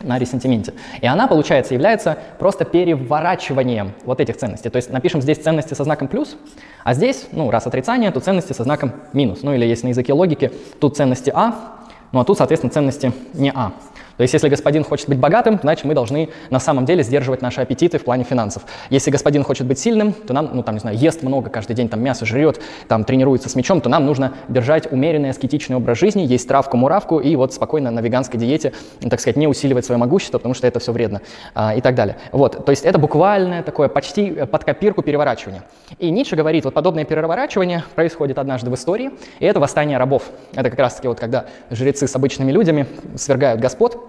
на 0.03 0.19
ресентименте. 0.19 0.75
И 1.01 1.07
она, 1.07 1.27
получается, 1.27 1.75
является 1.75 2.19
просто 2.39 2.65
переворачиванием 2.65 3.93
вот 4.05 4.21
этих 4.21 4.37
ценностей. 4.37 4.71
То 4.71 4.77
есть 4.77 4.91
напишем 4.91 5.23
здесь 5.23 5.39
ценности 5.39 5.75
со 5.75 5.85
знаком 5.85 6.09
плюс, 6.09 6.37
а 6.85 6.95
здесь, 6.95 7.27
ну, 7.33 7.51
раз 7.51 7.67
отрицание, 7.67 8.11
то 8.11 8.21
ценности 8.21 8.53
со 8.53 8.65
знаком 8.65 8.93
минус. 9.13 9.43
Ну 9.43 9.55
или 9.55 9.65
есть 9.65 9.85
на 9.85 9.89
языке 9.89 10.13
логики, 10.13 10.53
тут 10.81 10.97
ценности 10.97 11.31
А, 11.35 11.83
ну 12.13 12.21
а 12.21 12.25
тут, 12.25 12.39
соответственно, 12.39 12.73
ценности 12.73 13.13
не 13.35 13.51
А. 13.55 13.73
То 14.17 14.23
есть 14.23 14.35
если 14.35 14.49
господин 14.49 14.85
хочет 14.85 15.09
быть 15.09 15.19
богатым, 15.19 15.59
значит 15.63 15.85
мы 15.85 15.95
должны 15.95 16.31
на 16.51 16.61
самом 16.61 16.85
деле 16.85 17.03
сдерживать 17.03 17.43
наши 17.43 17.61
аппетиты 17.61 17.99
в 17.99 18.05
плане 18.05 18.25
финансов. 18.25 18.65
Если 18.91 19.11
господин 19.11 19.43
хочет 19.45 19.67
быть 19.67 19.79
сильным, 19.79 20.13
то 20.13 20.33
нам, 20.33 20.51
ну 20.53 20.63
там, 20.63 20.75
не 20.75 20.81
знаю, 20.81 20.97
ест 20.97 21.23
много 21.23 21.51
каждый 21.51 21.75
день, 21.75 21.89
там 21.89 22.01
мясо 22.03 22.27
жрет, 22.27 22.61
там 22.89 23.05
тренируется 23.05 23.49
с 23.49 23.55
мечом, 23.55 23.81
то 23.81 23.89
нам 23.89 24.07
нужно 24.07 24.35
держать 24.49 24.91
умеренный 24.91 25.31
аскетичный 25.31 25.77
образ 25.77 25.99
жизни, 25.99 26.23
есть 26.23 26.49
травку-муравку 26.49 27.19
и 27.19 27.35
вот 27.37 27.55
спокойно 27.55 27.91
на 27.91 28.01
веганской 28.01 28.39
диете, 28.39 28.73
так 29.01 29.21
сказать, 29.21 29.37
не 29.37 29.47
усиливать 29.47 29.85
свое 29.85 29.99
могущество, 29.99 30.39
потому 30.39 30.55
что 30.55 30.67
это 30.67 30.81
все 30.81 30.93
вредно 30.93 31.23
а, 31.55 31.75
и 31.75 31.81
так 31.81 31.95
далее. 31.95 32.17
Вот, 32.33 32.65
то 32.65 32.71
есть 32.71 32.85
это 32.85 32.99
буквальное 32.99 33.63
такое 33.63 33.89
почти 33.89 34.31
под 34.31 34.65
копирку 34.65 35.03
переворачивание. 35.03 35.63
И 35.99 36.11
Ницше 36.11 36.37
говорит, 36.37 36.65
вот 36.65 36.75
подобное 36.75 37.05
переворачивание 37.05 37.85
происходит 37.95 38.39
однажды 38.39 38.71
в 38.71 38.75
истории, 38.75 39.11
и 39.41 39.47
это 39.47 39.61
восстание 39.61 39.99
рабов. 39.99 40.25
Это 40.55 40.71
как 40.71 40.79
раз-таки 40.79 41.09
вот 41.09 41.19
когда 41.19 41.47
жрецы 41.71 42.07
с 42.07 42.17
обычными 42.17 42.51
людьми 42.53 42.87
свергают 43.17 43.61
господ, 43.61 44.02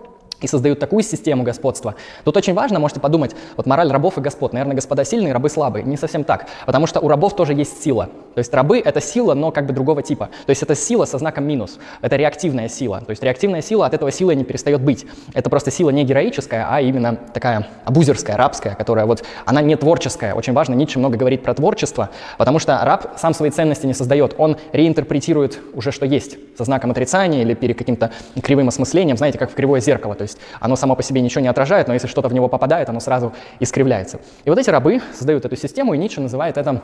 и 0.44 0.48
создают 0.48 0.80
такую 0.80 1.02
систему 1.02 1.44
господства. 1.44 1.96
Тут 2.24 2.38
очень 2.38 2.54
важно, 2.54 2.80
можете 2.80 3.00
подумать, 3.00 3.36
вот 3.58 3.66
мораль 3.66 3.92
рабов 3.92 4.18
и 4.18 4.22
господ. 4.22 4.54
Наверное, 4.54 4.76
господа 4.76 5.04
сильные, 5.04 5.34
рабы 5.34 5.50
слабые. 5.50 5.84
Не 5.84 5.98
совсем 5.98 6.24
так. 6.24 6.48
Потому 6.66 6.86
что 6.86 7.00
у 7.00 7.08
рабов 7.08 7.36
тоже 7.36 7.54
есть 7.54 7.82
сила. 7.82 8.10
То 8.36 8.40
есть 8.40 8.54
рабы— 8.54 8.80
это 8.86 9.00
сила, 9.00 9.34
но 9.34 9.52
как 9.52 9.66
бы 9.66 9.74
другого 9.74 10.04
типа. 10.04 10.30
То 10.46 10.50
есть 10.50 10.62
это 10.64 10.76
сила 10.76 11.06
со 11.06 11.18
знаком 11.18 11.46
минус. 11.46 11.80
Это 12.02 12.16
реактивная 12.16 12.68
сила. 12.68 13.02
То 13.02 13.12
есть 13.12 13.24
реактивная 13.24 13.62
сила 13.62 13.86
от 13.86 13.94
этого 13.94 14.12
силы 14.12 14.36
не 14.36 14.44
перестает 14.44 14.82
быть. 14.82 15.06
Это 15.34 15.50
просто 15.50 15.72
сила 15.72 15.90
не 15.92 16.04
героическая, 16.04 16.68
а 16.70 16.82
именно 16.82 17.16
такая 17.34 17.68
абузерская, 17.86 18.36
рабская, 18.36 18.76
которая 18.76 19.06
вот, 19.06 19.24
она 19.46 19.62
не 19.62 19.76
творческая. 19.76 20.34
Очень 20.34 20.54
важно, 20.54 20.74
Ницше 20.74 21.00
много 21.00 21.18
говорит 21.18 21.44
про 21.44 21.54
творчество, 21.54 22.10
потому 22.38 22.60
что 22.60 22.80
раб 22.84 23.14
сам 23.18 23.34
свои 23.34 23.50
ценности 23.50 23.86
не 23.86 23.94
создает. 23.94 24.36
Он 24.38 24.58
реинтерпретирует 24.72 25.60
уже, 25.74 25.92
что 25.92 26.06
есть, 26.06 26.38
со 26.58 26.64
знаком 26.64 26.92
отрицания 26.92 27.42
или 27.42 27.54
перед 27.54 27.78
каким-то 27.78 28.12
кривым 28.42 28.68
осмыслением, 28.68 29.18
знаете, 29.18 29.38
как 29.38 29.52
в 29.52 29.54
кривое 29.54 29.80
зеркало. 29.80 30.16
То 30.16 30.24
есть 30.24 30.33
есть 30.34 30.46
оно 30.60 30.76
само 30.76 30.96
по 30.96 31.04
себе 31.04 31.22
ничего 31.22 31.42
не 31.42 31.48
отражает, 31.48 31.88
но 31.88 31.94
если 31.94 32.08
что-то 32.08 32.28
в 32.30 32.34
него 32.34 32.48
попадает, 32.48 32.90
оно 32.90 33.00
сразу 33.00 33.34
искривляется. 33.60 34.20
И 34.46 34.50
вот 34.50 34.60
эти 34.60 34.70
рабы 34.70 35.02
создают 35.14 35.46
эту 35.46 35.56
систему, 35.56 35.94
и 35.94 35.98
Ницше 35.98 36.22
называет 36.22 36.58
это 36.58 36.82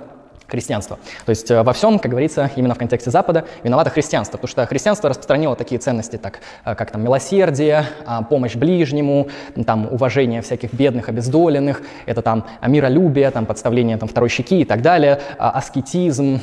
христианство. 0.49 0.97
То 1.25 1.29
есть 1.29 1.49
э, 1.51 1.61
во 1.63 1.73
всем, 1.73 1.99
как 1.99 2.11
говорится, 2.11 2.51
именно 2.55 2.75
в 2.75 2.77
контексте 2.77 3.11
Запада 3.11 3.45
виновато 3.63 3.89
христианство, 3.89 4.37
потому 4.37 4.49
что 4.49 4.65
христианство 4.65 5.09
распространило 5.09 5.55
такие 5.55 5.79
ценности, 5.79 6.17
так, 6.17 6.39
э, 6.65 6.75
как 6.75 6.91
там 6.91 7.03
милосердие, 7.03 7.85
а, 8.05 8.23
помощь 8.23 8.55
ближнему, 8.55 9.27
там, 9.65 9.87
уважение 9.91 10.41
всяких 10.41 10.73
бедных, 10.73 11.09
обездоленных, 11.09 11.81
это 12.05 12.21
там 12.21 12.45
миролюбие, 12.65 13.29
там, 13.31 13.45
подставление 13.45 13.97
там, 13.97 14.09
второй 14.09 14.29
щеки 14.29 14.61
и 14.61 14.65
так 14.65 14.81
далее, 14.81 15.21
а, 15.37 15.51
аскетизм, 15.51 16.41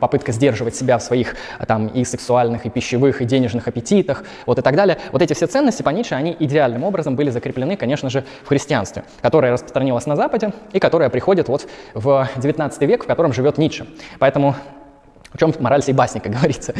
попытка 0.00 0.32
сдерживать 0.32 0.74
себя 0.74 0.98
в 0.98 1.02
своих 1.02 1.36
там, 1.66 1.88
и 1.88 2.04
сексуальных, 2.04 2.66
и 2.66 2.70
пищевых, 2.70 3.22
и 3.22 3.24
денежных 3.24 3.68
аппетитах, 3.68 4.24
вот 4.46 4.58
и 4.58 4.62
так 4.62 4.76
далее. 4.76 4.98
Вот 5.12 5.22
эти 5.22 5.32
все 5.32 5.46
ценности 5.46 5.82
по 5.82 5.90
Ницше, 5.90 6.14
они 6.14 6.36
идеальным 6.38 6.84
образом 6.84 7.16
были 7.16 7.30
закреплены, 7.30 7.76
конечно 7.76 8.10
же, 8.10 8.24
в 8.44 8.48
христианстве, 8.48 9.04
которое 9.22 9.52
распространилось 9.52 10.06
на 10.06 10.16
Западе 10.16 10.52
и 10.72 10.78
которое 10.78 11.10
приходит 11.10 11.48
вот 11.48 11.66
в 11.94 12.28
19 12.36 12.82
век, 12.82 13.04
в 13.04 13.06
котором 13.06 13.32
живет 13.32 13.45
живет 13.46 13.58
Ницше. 13.58 13.86
Поэтому 14.18 14.56
в 15.32 15.38
чем 15.38 15.52
мораль 15.60 15.82
сей 15.82 15.92
басни, 15.92 16.18
как 16.18 16.32
говорится. 16.32 16.74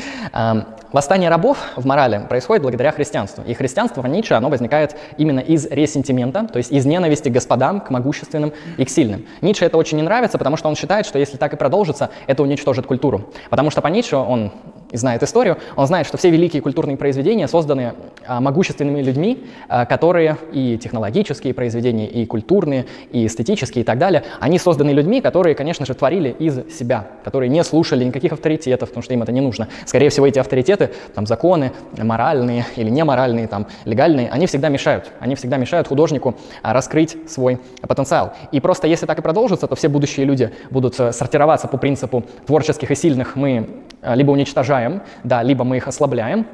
Восстание 0.92 1.28
рабов 1.28 1.58
в 1.76 1.84
морали 1.84 2.24
происходит 2.28 2.62
благодаря 2.62 2.90
христианству. 2.90 3.44
И 3.46 3.54
христианство 3.54 4.00
в 4.00 4.08
Ницше, 4.08 4.34
оно 4.34 4.48
возникает 4.48 4.96
именно 5.18 5.40
из 5.40 5.66
ресентимента, 5.66 6.48
то 6.50 6.56
есть 6.56 6.72
из 6.72 6.86
ненависти 6.86 7.28
к 7.28 7.32
господам, 7.32 7.80
к 7.80 7.90
могущественным 7.90 8.52
и 8.78 8.84
к 8.84 8.88
сильным. 8.88 9.26
Ницше 9.42 9.66
это 9.66 9.76
очень 9.76 9.98
не 9.98 10.02
нравится, 10.02 10.38
потому 10.38 10.56
что 10.56 10.68
он 10.68 10.74
считает, 10.76 11.06
что 11.06 11.18
если 11.18 11.36
так 11.36 11.52
и 11.52 11.56
продолжится, 11.56 12.10
это 12.26 12.42
уничтожит 12.42 12.86
культуру. 12.86 13.30
Потому 13.50 13.70
что 13.70 13.82
по 13.82 13.88
Ницше 13.88 14.16
он 14.16 14.52
и 14.96 14.98
знает 14.98 15.22
историю, 15.22 15.58
он 15.76 15.86
знает, 15.86 16.06
что 16.06 16.16
все 16.16 16.30
великие 16.30 16.62
культурные 16.62 16.96
произведения 16.96 17.46
созданы 17.46 17.92
а, 18.26 18.40
могущественными 18.40 19.02
людьми, 19.02 19.44
а, 19.68 19.84
которые 19.84 20.38
и 20.52 20.78
технологические 20.78 21.52
произведения, 21.54 22.08
и 22.08 22.24
культурные, 22.26 22.86
и 23.12 23.26
эстетические 23.26 23.82
и 23.82 23.84
так 23.84 23.98
далее, 23.98 24.24
они 24.40 24.58
созданы 24.58 24.90
людьми, 24.90 25.20
которые, 25.20 25.54
конечно 25.54 25.84
же, 25.86 25.94
творили 25.94 26.30
из 26.30 26.76
себя, 26.76 27.06
которые 27.24 27.50
не 27.50 27.62
слушали 27.62 28.04
никаких 28.04 28.32
авторитетов, 28.32 28.88
потому 28.88 29.02
что 29.02 29.12
им 29.12 29.22
это 29.22 29.32
не 29.32 29.40
нужно. 29.40 29.68
Скорее 29.84 30.08
всего, 30.08 30.26
эти 30.26 30.38
авторитеты, 30.38 30.90
там, 31.14 31.26
законы, 31.26 31.72
моральные 31.96 32.64
или 32.76 32.88
неморальные, 32.88 33.48
там, 33.48 33.66
легальные, 33.84 34.30
они 34.30 34.46
всегда 34.46 34.70
мешают. 34.70 35.12
Они 35.20 35.34
всегда 35.34 35.58
мешают 35.58 35.88
художнику 35.88 36.36
а, 36.62 36.72
раскрыть 36.72 37.16
свой 37.28 37.60
потенциал. 37.86 38.32
И 38.50 38.60
просто 38.60 38.86
если 38.86 39.04
так 39.04 39.18
и 39.18 39.22
продолжится, 39.22 39.66
то 39.66 39.76
все 39.76 39.88
будущие 39.88 40.24
люди 40.24 40.50
будут 40.70 40.98
э, 40.98 41.12
сортироваться 41.12 41.68
по 41.68 41.76
принципу 41.76 42.24
творческих 42.46 42.90
и 42.90 42.94
сильных 42.94 43.36
мы 43.36 43.68
либо 44.14 44.30
уничтожаем, 44.30 44.85
снижаем, 44.86 45.02
да, 45.24 45.42
либо 45.42 45.64
мы 45.64 45.76
их 45.76 45.88
ослабляем, 45.88 46.46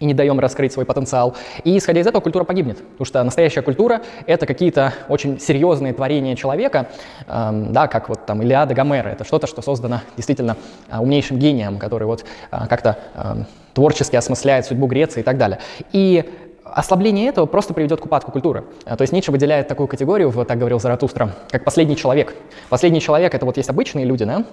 и 0.00 0.06
не 0.06 0.14
даем 0.14 0.40
раскрыть 0.40 0.72
свой 0.72 0.84
потенциал. 0.84 1.36
И 1.62 1.78
исходя 1.78 2.00
из 2.00 2.06
этого 2.06 2.20
культура 2.20 2.42
погибнет, 2.42 2.78
потому 2.78 3.06
что 3.06 3.22
настоящая 3.22 3.62
культура— 3.62 4.02
это 4.26 4.44
какие-то 4.44 4.92
очень 5.08 5.38
серьезные 5.38 5.92
творения 5.92 6.34
человека, 6.34 6.88
эм, 7.28 7.72
да, 7.72 7.86
как 7.86 8.08
вот 8.08 8.26
там 8.26 8.42
Илиада 8.42 8.74
Гомера. 8.74 9.10
Это 9.10 9.22
что-то, 9.22 9.46
что 9.46 9.62
создано 9.62 10.00
действительно 10.16 10.56
э, 10.90 10.98
умнейшим 10.98 11.38
гением, 11.38 11.78
который 11.78 12.08
вот 12.08 12.24
э, 12.50 12.66
как-то 12.68 12.98
э, 13.14 13.44
творчески 13.72 14.16
осмысляет 14.16 14.66
судьбу 14.66 14.88
Греции 14.88 15.20
и 15.20 15.22
так 15.22 15.38
далее. 15.38 15.60
И 15.92 16.28
ослабление 16.74 17.28
этого 17.28 17.46
просто 17.46 17.72
приведет 17.72 18.00
к 18.00 18.04
упадку 18.04 18.32
культуры. 18.32 18.64
То 18.84 19.00
есть 19.00 19.12
Ницше 19.12 19.30
выделяет 19.30 19.68
такую 19.68 19.86
категорию, 19.86 20.30
вот 20.30 20.48
так 20.48 20.58
говорил 20.58 20.80
Заратустра, 20.80 21.34
как 21.50 21.64
последний 21.64 21.96
человек. 21.96 22.34
Последний 22.68 23.00
человек— 23.00 23.34
это 23.34 23.46
вот 23.46 23.56
есть 23.56 23.70
обычные 23.70 24.04
люди, 24.04 24.24
да, 24.24 24.44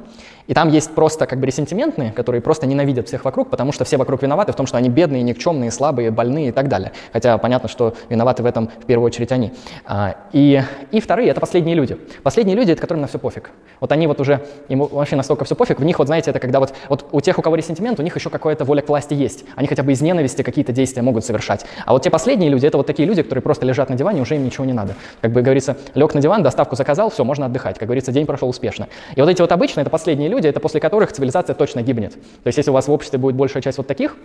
и 0.47 0.53
там 0.53 0.69
есть 0.69 0.93
просто 0.93 1.25
как 1.25 1.39
бы 1.39 1.47
ресентиментные, 1.47 2.11
которые 2.11 2.41
просто 2.41 2.67
ненавидят 2.67 3.07
всех 3.07 3.25
вокруг, 3.25 3.49
потому 3.49 3.71
что 3.71 3.85
все 3.85 3.97
вокруг 3.97 4.21
виноваты 4.21 4.51
в 4.51 4.55
том, 4.55 4.67
что 4.67 4.77
они 4.77 4.89
бедные, 4.89 5.23
никчемные, 5.23 5.71
слабые, 5.71 6.11
больные 6.11 6.49
и 6.49 6.51
так 6.51 6.67
далее. 6.67 6.91
Хотя 7.11 7.37
понятно, 7.37 7.69
что 7.69 7.95
виноваты 8.09 8.43
в 8.43 8.45
этом 8.45 8.69
в 8.79 8.85
первую 8.85 9.07
очередь 9.07 9.31
они. 9.31 9.53
А, 9.85 10.15
и, 10.31 10.61
и 10.91 10.99
вторые— 10.99 11.29
это 11.31 11.39
последние 11.39 11.75
люди. 11.75 11.97
Последние 12.23 12.55
люди— 12.55 12.71
это 12.73 12.81
которым 12.81 13.01
на 13.01 13.07
все 13.07 13.17
пофиг. 13.17 13.51
Вот 13.79 13.91
они 13.91 14.07
вот 14.07 14.19
уже, 14.19 14.45
им 14.67 14.85
вообще 14.85 15.15
настолько 15.15 15.45
все 15.45 15.55
пофиг, 15.55 15.79
в 15.79 15.83
них 15.83 15.97
вот, 15.97 16.07
знаете, 16.07 16.29
это 16.29 16.39
когда 16.39 16.59
вот, 16.59 16.73
вот 16.89 17.07
у 17.11 17.21
тех, 17.21 17.39
у 17.39 17.41
кого 17.41 17.55
ресентимент, 17.55 17.99
у 17.99 18.03
них 18.03 18.15
еще 18.15 18.29
какая-то 18.29 18.65
воля 18.65 18.81
к 18.81 18.89
власти 18.89 19.13
есть. 19.13 19.45
Они 19.55 19.67
хотя 19.67 19.83
бы 19.83 19.91
из 19.91 20.01
ненависти 20.01 20.43
какие-то 20.43 20.71
действия 20.71 21.01
могут 21.01 21.25
совершать. 21.25 21.65
А 21.85 21.93
вот 21.93 22.03
те 22.03 22.10
последние 22.11 22.49
люди— 22.49 22.65
это 22.67 22.77
вот 22.77 22.85
такие 22.85 23.07
люди, 23.07 23.23
которые 23.23 23.41
просто 23.41 23.65
лежат 23.65 23.89
на 23.89 23.95
диване, 23.95 24.21
уже 24.21 24.35
им 24.35 24.45
ничего 24.45 24.65
не 24.65 24.73
надо. 24.73 24.95
Как 25.21 25.31
бы 25.31 25.41
говорится, 25.41 25.77
лег 25.95 26.13
на 26.13 26.21
диван, 26.21 26.43
доставку 26.43 26.75
заказал, 26.75 27.09
все, 27.09 27.23
можно 27.23 27.47
отдыхать. 27.47 27.79
Как 27.79 27.87
говорится, 27.87 28.11
день 28.11 28.25
прошел 28.25 28.49
успешно. 28.49 28.87
И 29.15 29.21
вот 29.21 29.29
эти 29.29 29.41
вот 29.41 29.51
обычные— 29.51 29.81
это 29.83 29.89
последние 29.89 30.29
люди, 30.29 30.47
это 30.47 30.59
после 30.59 30.79
которых 30.79 31.11
цивилизация 31.11 31.55
точно 31.55 31.81
гибнет. 31.81 32.13
То 32.13 32.47
есть 32.47 32.57
если 32.57 32.69
у 32.69 32.73
вас 32.73 32.87
в 32.87 32.91
обществе 32.91 33.17
будет 33.17 33.35
большая 33.35 33.63
часть 33.63 33.77
вот 33.77 33.87
таких, 33.87 34.15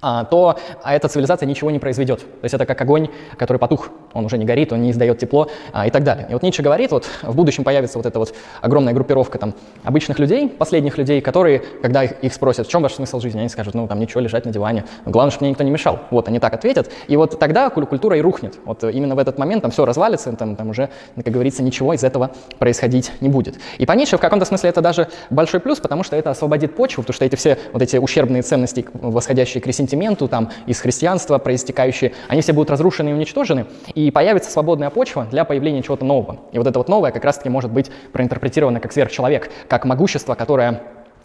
то 0.00 0.58
а 0.82 0.94
эта 0.94 1.08
цивилизация 1.08 1.46
ничего 1.46 1.70
не 1.70 1.78
произведет. 1.78 2.20
То 2.20 2.44
есть 2.44 2.54
это 2.54 2.66
как 2.66 2.80
огонь, 2.80 3.08
который 3.36 3.58
потух, 3.58 3.90
он 4.12 4.24
уже 4.24 4.38
не 4.38 4.44
горит, 4.44 4.72
он 4.72 4.82
не 4.82 4.90
издает 4.90 5.18
тепло 5.18 5.48
а, 5.72 5.86
и 5.86 5.90
так 5.90 6.04
далее. 6.04 6.26
И 6.30 6.32
вот 6.32 6.42
Ницше 6.42 6.62
говорит, 6.62 6.90
вот 6.90 7.06
в 7.22 7.34
будущем 7.34 7.64
появится 7.64 7.98
вот 7.98 8.06
эта 8.06 8.18
вот 8.18 8.34
огромная 8.60 8.92
группировка 8.92 9.38
там 9.38 9.54
обычных 9.84 10.18
людей, 10.18 10.48
последних 10.48 10.98
людей, 10.98 11.20
которые, 11.20 11.60
когда 11.82 12.04
их, 12.04 12.12
их 12.22 12.32
спросят, 12.32 12.66
в 12.66 12.70
чем 12.70 12.82
ваш 12.82 12.94
смысл 12.94 13.20
жизни, 13.20 13.40
они 13.40 13.48
скажут, 13.48 13.74
ну 13.74 13.86
там 13.86 14.00
ничего, 14.00 14.20
лежать 14.20 14.44
на 14.44 14.52
диване, 14.52 14.84
главное, 15.04 15.30
чтобы 15.30 15.44
мне 15.44 15.50
никто 15.50 15.64
не 15.64 15.70
мешал. 15.70 16.00
Вот 16.10 16.28
они 16.28 16.38
так 16.38 16.54
ответят, 16.54 16.90
и 17.08 17.16
вот 17.16 17.38
тогда 17.38 17.70
культура 17.70 18.16
и 18.16 18.20
рухнет. 18.20 18.58
Вот 18.64 18.84
именно 18.84 19.14
в 19.14 19.18
этот 19.18 19.38
момент 19.38 19.62
там 19.62 19.70
все 19.70 19.84
развалится, 19.84 20.32
там, 20.32 20.56
там 20.56 20.70
уже, 20.70 20.88
как 21.16 21.32
говорится, 21.32 21.62
ничего 21.62 21.94
из 21.94 22.04
этого 22.04 22.30
происходить 22.58 23.12
не 23.20 23.28
будет. 23.28 23.58
И 23.78 23.86
по 23.86 23.92
Ницше 23.92 24.16
в 24.16 24.20
каком-то 24.20 24.44
смысле 24.44 24.70
это 24.70 24.80
даже 24.80 25.08
большой 25.30 25.60
плюс, 25.60 25.78
потому 25.78 26.02
что 26.02 26.16
это 26.16 26.30
освободит 26.30 26.74
почву, 26.74 27.02
потому 27.02 27.14
что 27.14 27.24
эти 27.24 27.36
все 27.36 27.58
вот 27.72 27.82
эти 27.82 27.96
ущербные 27.96 28.42
ценности, 28.42 28.86
восходящие 28.92 29.62
к 29.62 29.66
сентименту, 29.90 30.28
там, 30.28 30.50
из 30.66 30.80
христианства 30.80 31.38
проистекающие, 31.38 32.12
они 32.28 32.42
все 32.42 32.52
будут 32.52 32.70
разрушены 32.70 33.10
и 33.10 33.12
уничтожены, 33.12 33.66
и 33.94 34.10
появится 34.10 34.50
свободная 34.50 34.90
почва 34.90 35.26
для 35.30 35.44
появления 35.44 35.82
чего-то 35.82 36.04
нового. 36.04 36.38
И 36.52 36.58
вот 36.58 36.66
это 36.66 36.78
вот 36.78 36.88
новое 36.88 37.10
как 37.10 37.24
раз-таки 37.24 37.48
может 37.48 37.72
быть 37.72 37.90
проинтерпретировано 38.12 38.80
как 38.80 38.92
сверхчеловек, 38.92 39.50
как 39.68 39.84
могущество, 39.84 40.34
которое 40.34 40.80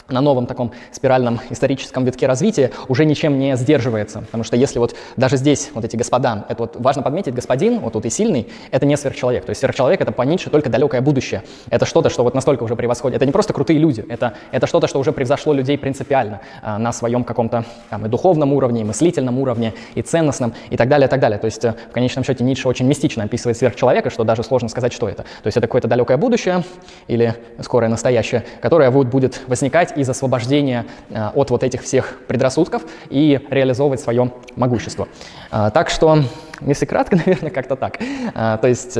на 0.08 0.20
новом 0.20 0.46
таком 0.46 0.72
спиральном 0.92 1.40
историческом 1.50 2.04
витке 2.04 2.26
развития 2.26 2.70
уже 2.88 3.04
ничем 3.04 3.38
не 3.38 3.56
сдерживается. 3.56 4.20
Потому 4.20 4.44
что 4.44 4.56
если 4.56 4.78
вот 4.78 4.94
даже 5.16 5.36
здесь 5.36 5.70
вот 5.74 5.84
эти 5.84 5.96
господа, 5.96 6.44
это 6.48 6.62
вот 6.62 6.76
важно 6.78 7.02
подметить, 7.02 7.34
господин, 7.34 7.80
вот 7.80 7.92
тут 7.94 8.06
и 8.06 8.10
сильный, 8.10 8.48
это 8.70 8.86
не 8.86 8.96
сверхчеловек. 8.96 9.44
То 9.44 9.50
есть 9.50 9.60
сверхчеловек— 9.60 10.00
это 10.02 10.12
по 10.12 10.24
только 10.50 10.68
далекое 10.68 11.00
будущее. 11.00 11.42
Это 11.70 11.86
что-то, 11.86 12.10
что 12.10 12.24
вот 12.24 12.34
настолько 12.34 12.64
уже 12.64 12.76
превосходит. 12.76 13.16
Это 13.16 13.26
не 13.26 13.32
просто 13.32 13.52
крутые 13.52 13.78
люди, 13.78 14.04
это, 14.08 14.34
это 14.50 14.66
что-то, 14.66 14.86
что 14.86 14.98
уже 14.98 15.12
превзошло 15.12 15.52
людей 15.52 15.78
принципиально 15.78 16.40
а, 16.62 16.78
на 16.78 16.92
своем 16.92 17.24
каком-то 17.24 17.64
там, 17.90 18.06
и 18.06 18.08
духовном 18.08 18.52
уровне, 18.52 18.82
и 18.82 18.84
мыслительном 18.84 19.38
уровне, 19.38 19.72
и 19.94 20.02
ценностном, 20.02 20.52
и 20.70 20.76
так 20.76 20.88
далее, 20.88 21.06
и 21.06 21.10
так 21.10 21.20
далее. 21.20 21.38
То 21.38 21.46
есть 21.46 21.64
э, 21.64 21.74
в 21.90 21.92
конечном 21.92 22.24
счете 22.24 22.44
Ницше 22.44 22.68
очень 22.68 22.86
мистично 22.86 23.24
описывает 23.24 23.56
сверхчеловека, 23.56 24.10
что 24.10 24.24
даже 24.24 24.42
сложно 24.42 24.68
сказать, 24.68 24.92
что 24.92 25.08
это. 25.08 25.22
То 25.22 25.46
есть 25.46 25.56
это 25.56 25.66
какое-то 25.66 25.88
далекое 25.88 26.16
будущее 26.16 26.64
или 27.06 27.34
скорое 27.60 27.88
настоящее, 27.88 28.44
которое 28.60 28.90
вот 28.90 29.06
будет 29.06 29.42
возникать 29.46 29.95
из 29.96 30.08
освобождения 30.08 30.86
э, 31.10 31.30
от 31.34 31.50
вот 31.50 31.62
этих 31.62 31.82
всех 31.82 32.18
предрассудков 32.28 32.82
и 33.10 33.40
реализовывать 33.50 34.00
свое 34.00 34.32
могущество. 34.54 35.08
Э, 35.50 35.70
так 35.72 35.90
что, 35.90 36.22
если 36.60 36.86
кратко, 36.86 37.16
наверное, 37.26 37.50
как-то 37.50 37.76
так. 37.76 37.98
Э, 38.34 38.58
то 38.60 38.68
есть 38.68 38.96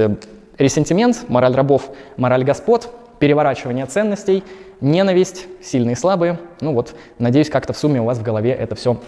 ресентимент, 0.59 1.29
мораль 1.29 1.55
рабов, 1.55 1.91
мораль 2.17 2.45
господ, 2.45 2.91
переворачивание 3.19 3.87
ценностей, 3.87 4.43
ненависть, 4.81 5.47
сильные 5.63 5.93
и 5.93 5.97
слабые. 5.97 6.39
Ну 6.61 6.73
вот, 6.73 6.95
надеюсь, 7.19 7.51
как-то 7.51 7.73
в 7.73 7.79
сумме 7.79 8.01
у 8.01 8.05
вас 8.05 8.19
в 8.19 8.23
голове 8.23 8.53
это 8.53 8.75
все 8.75 9.01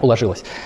уложилось. 0.00 0.44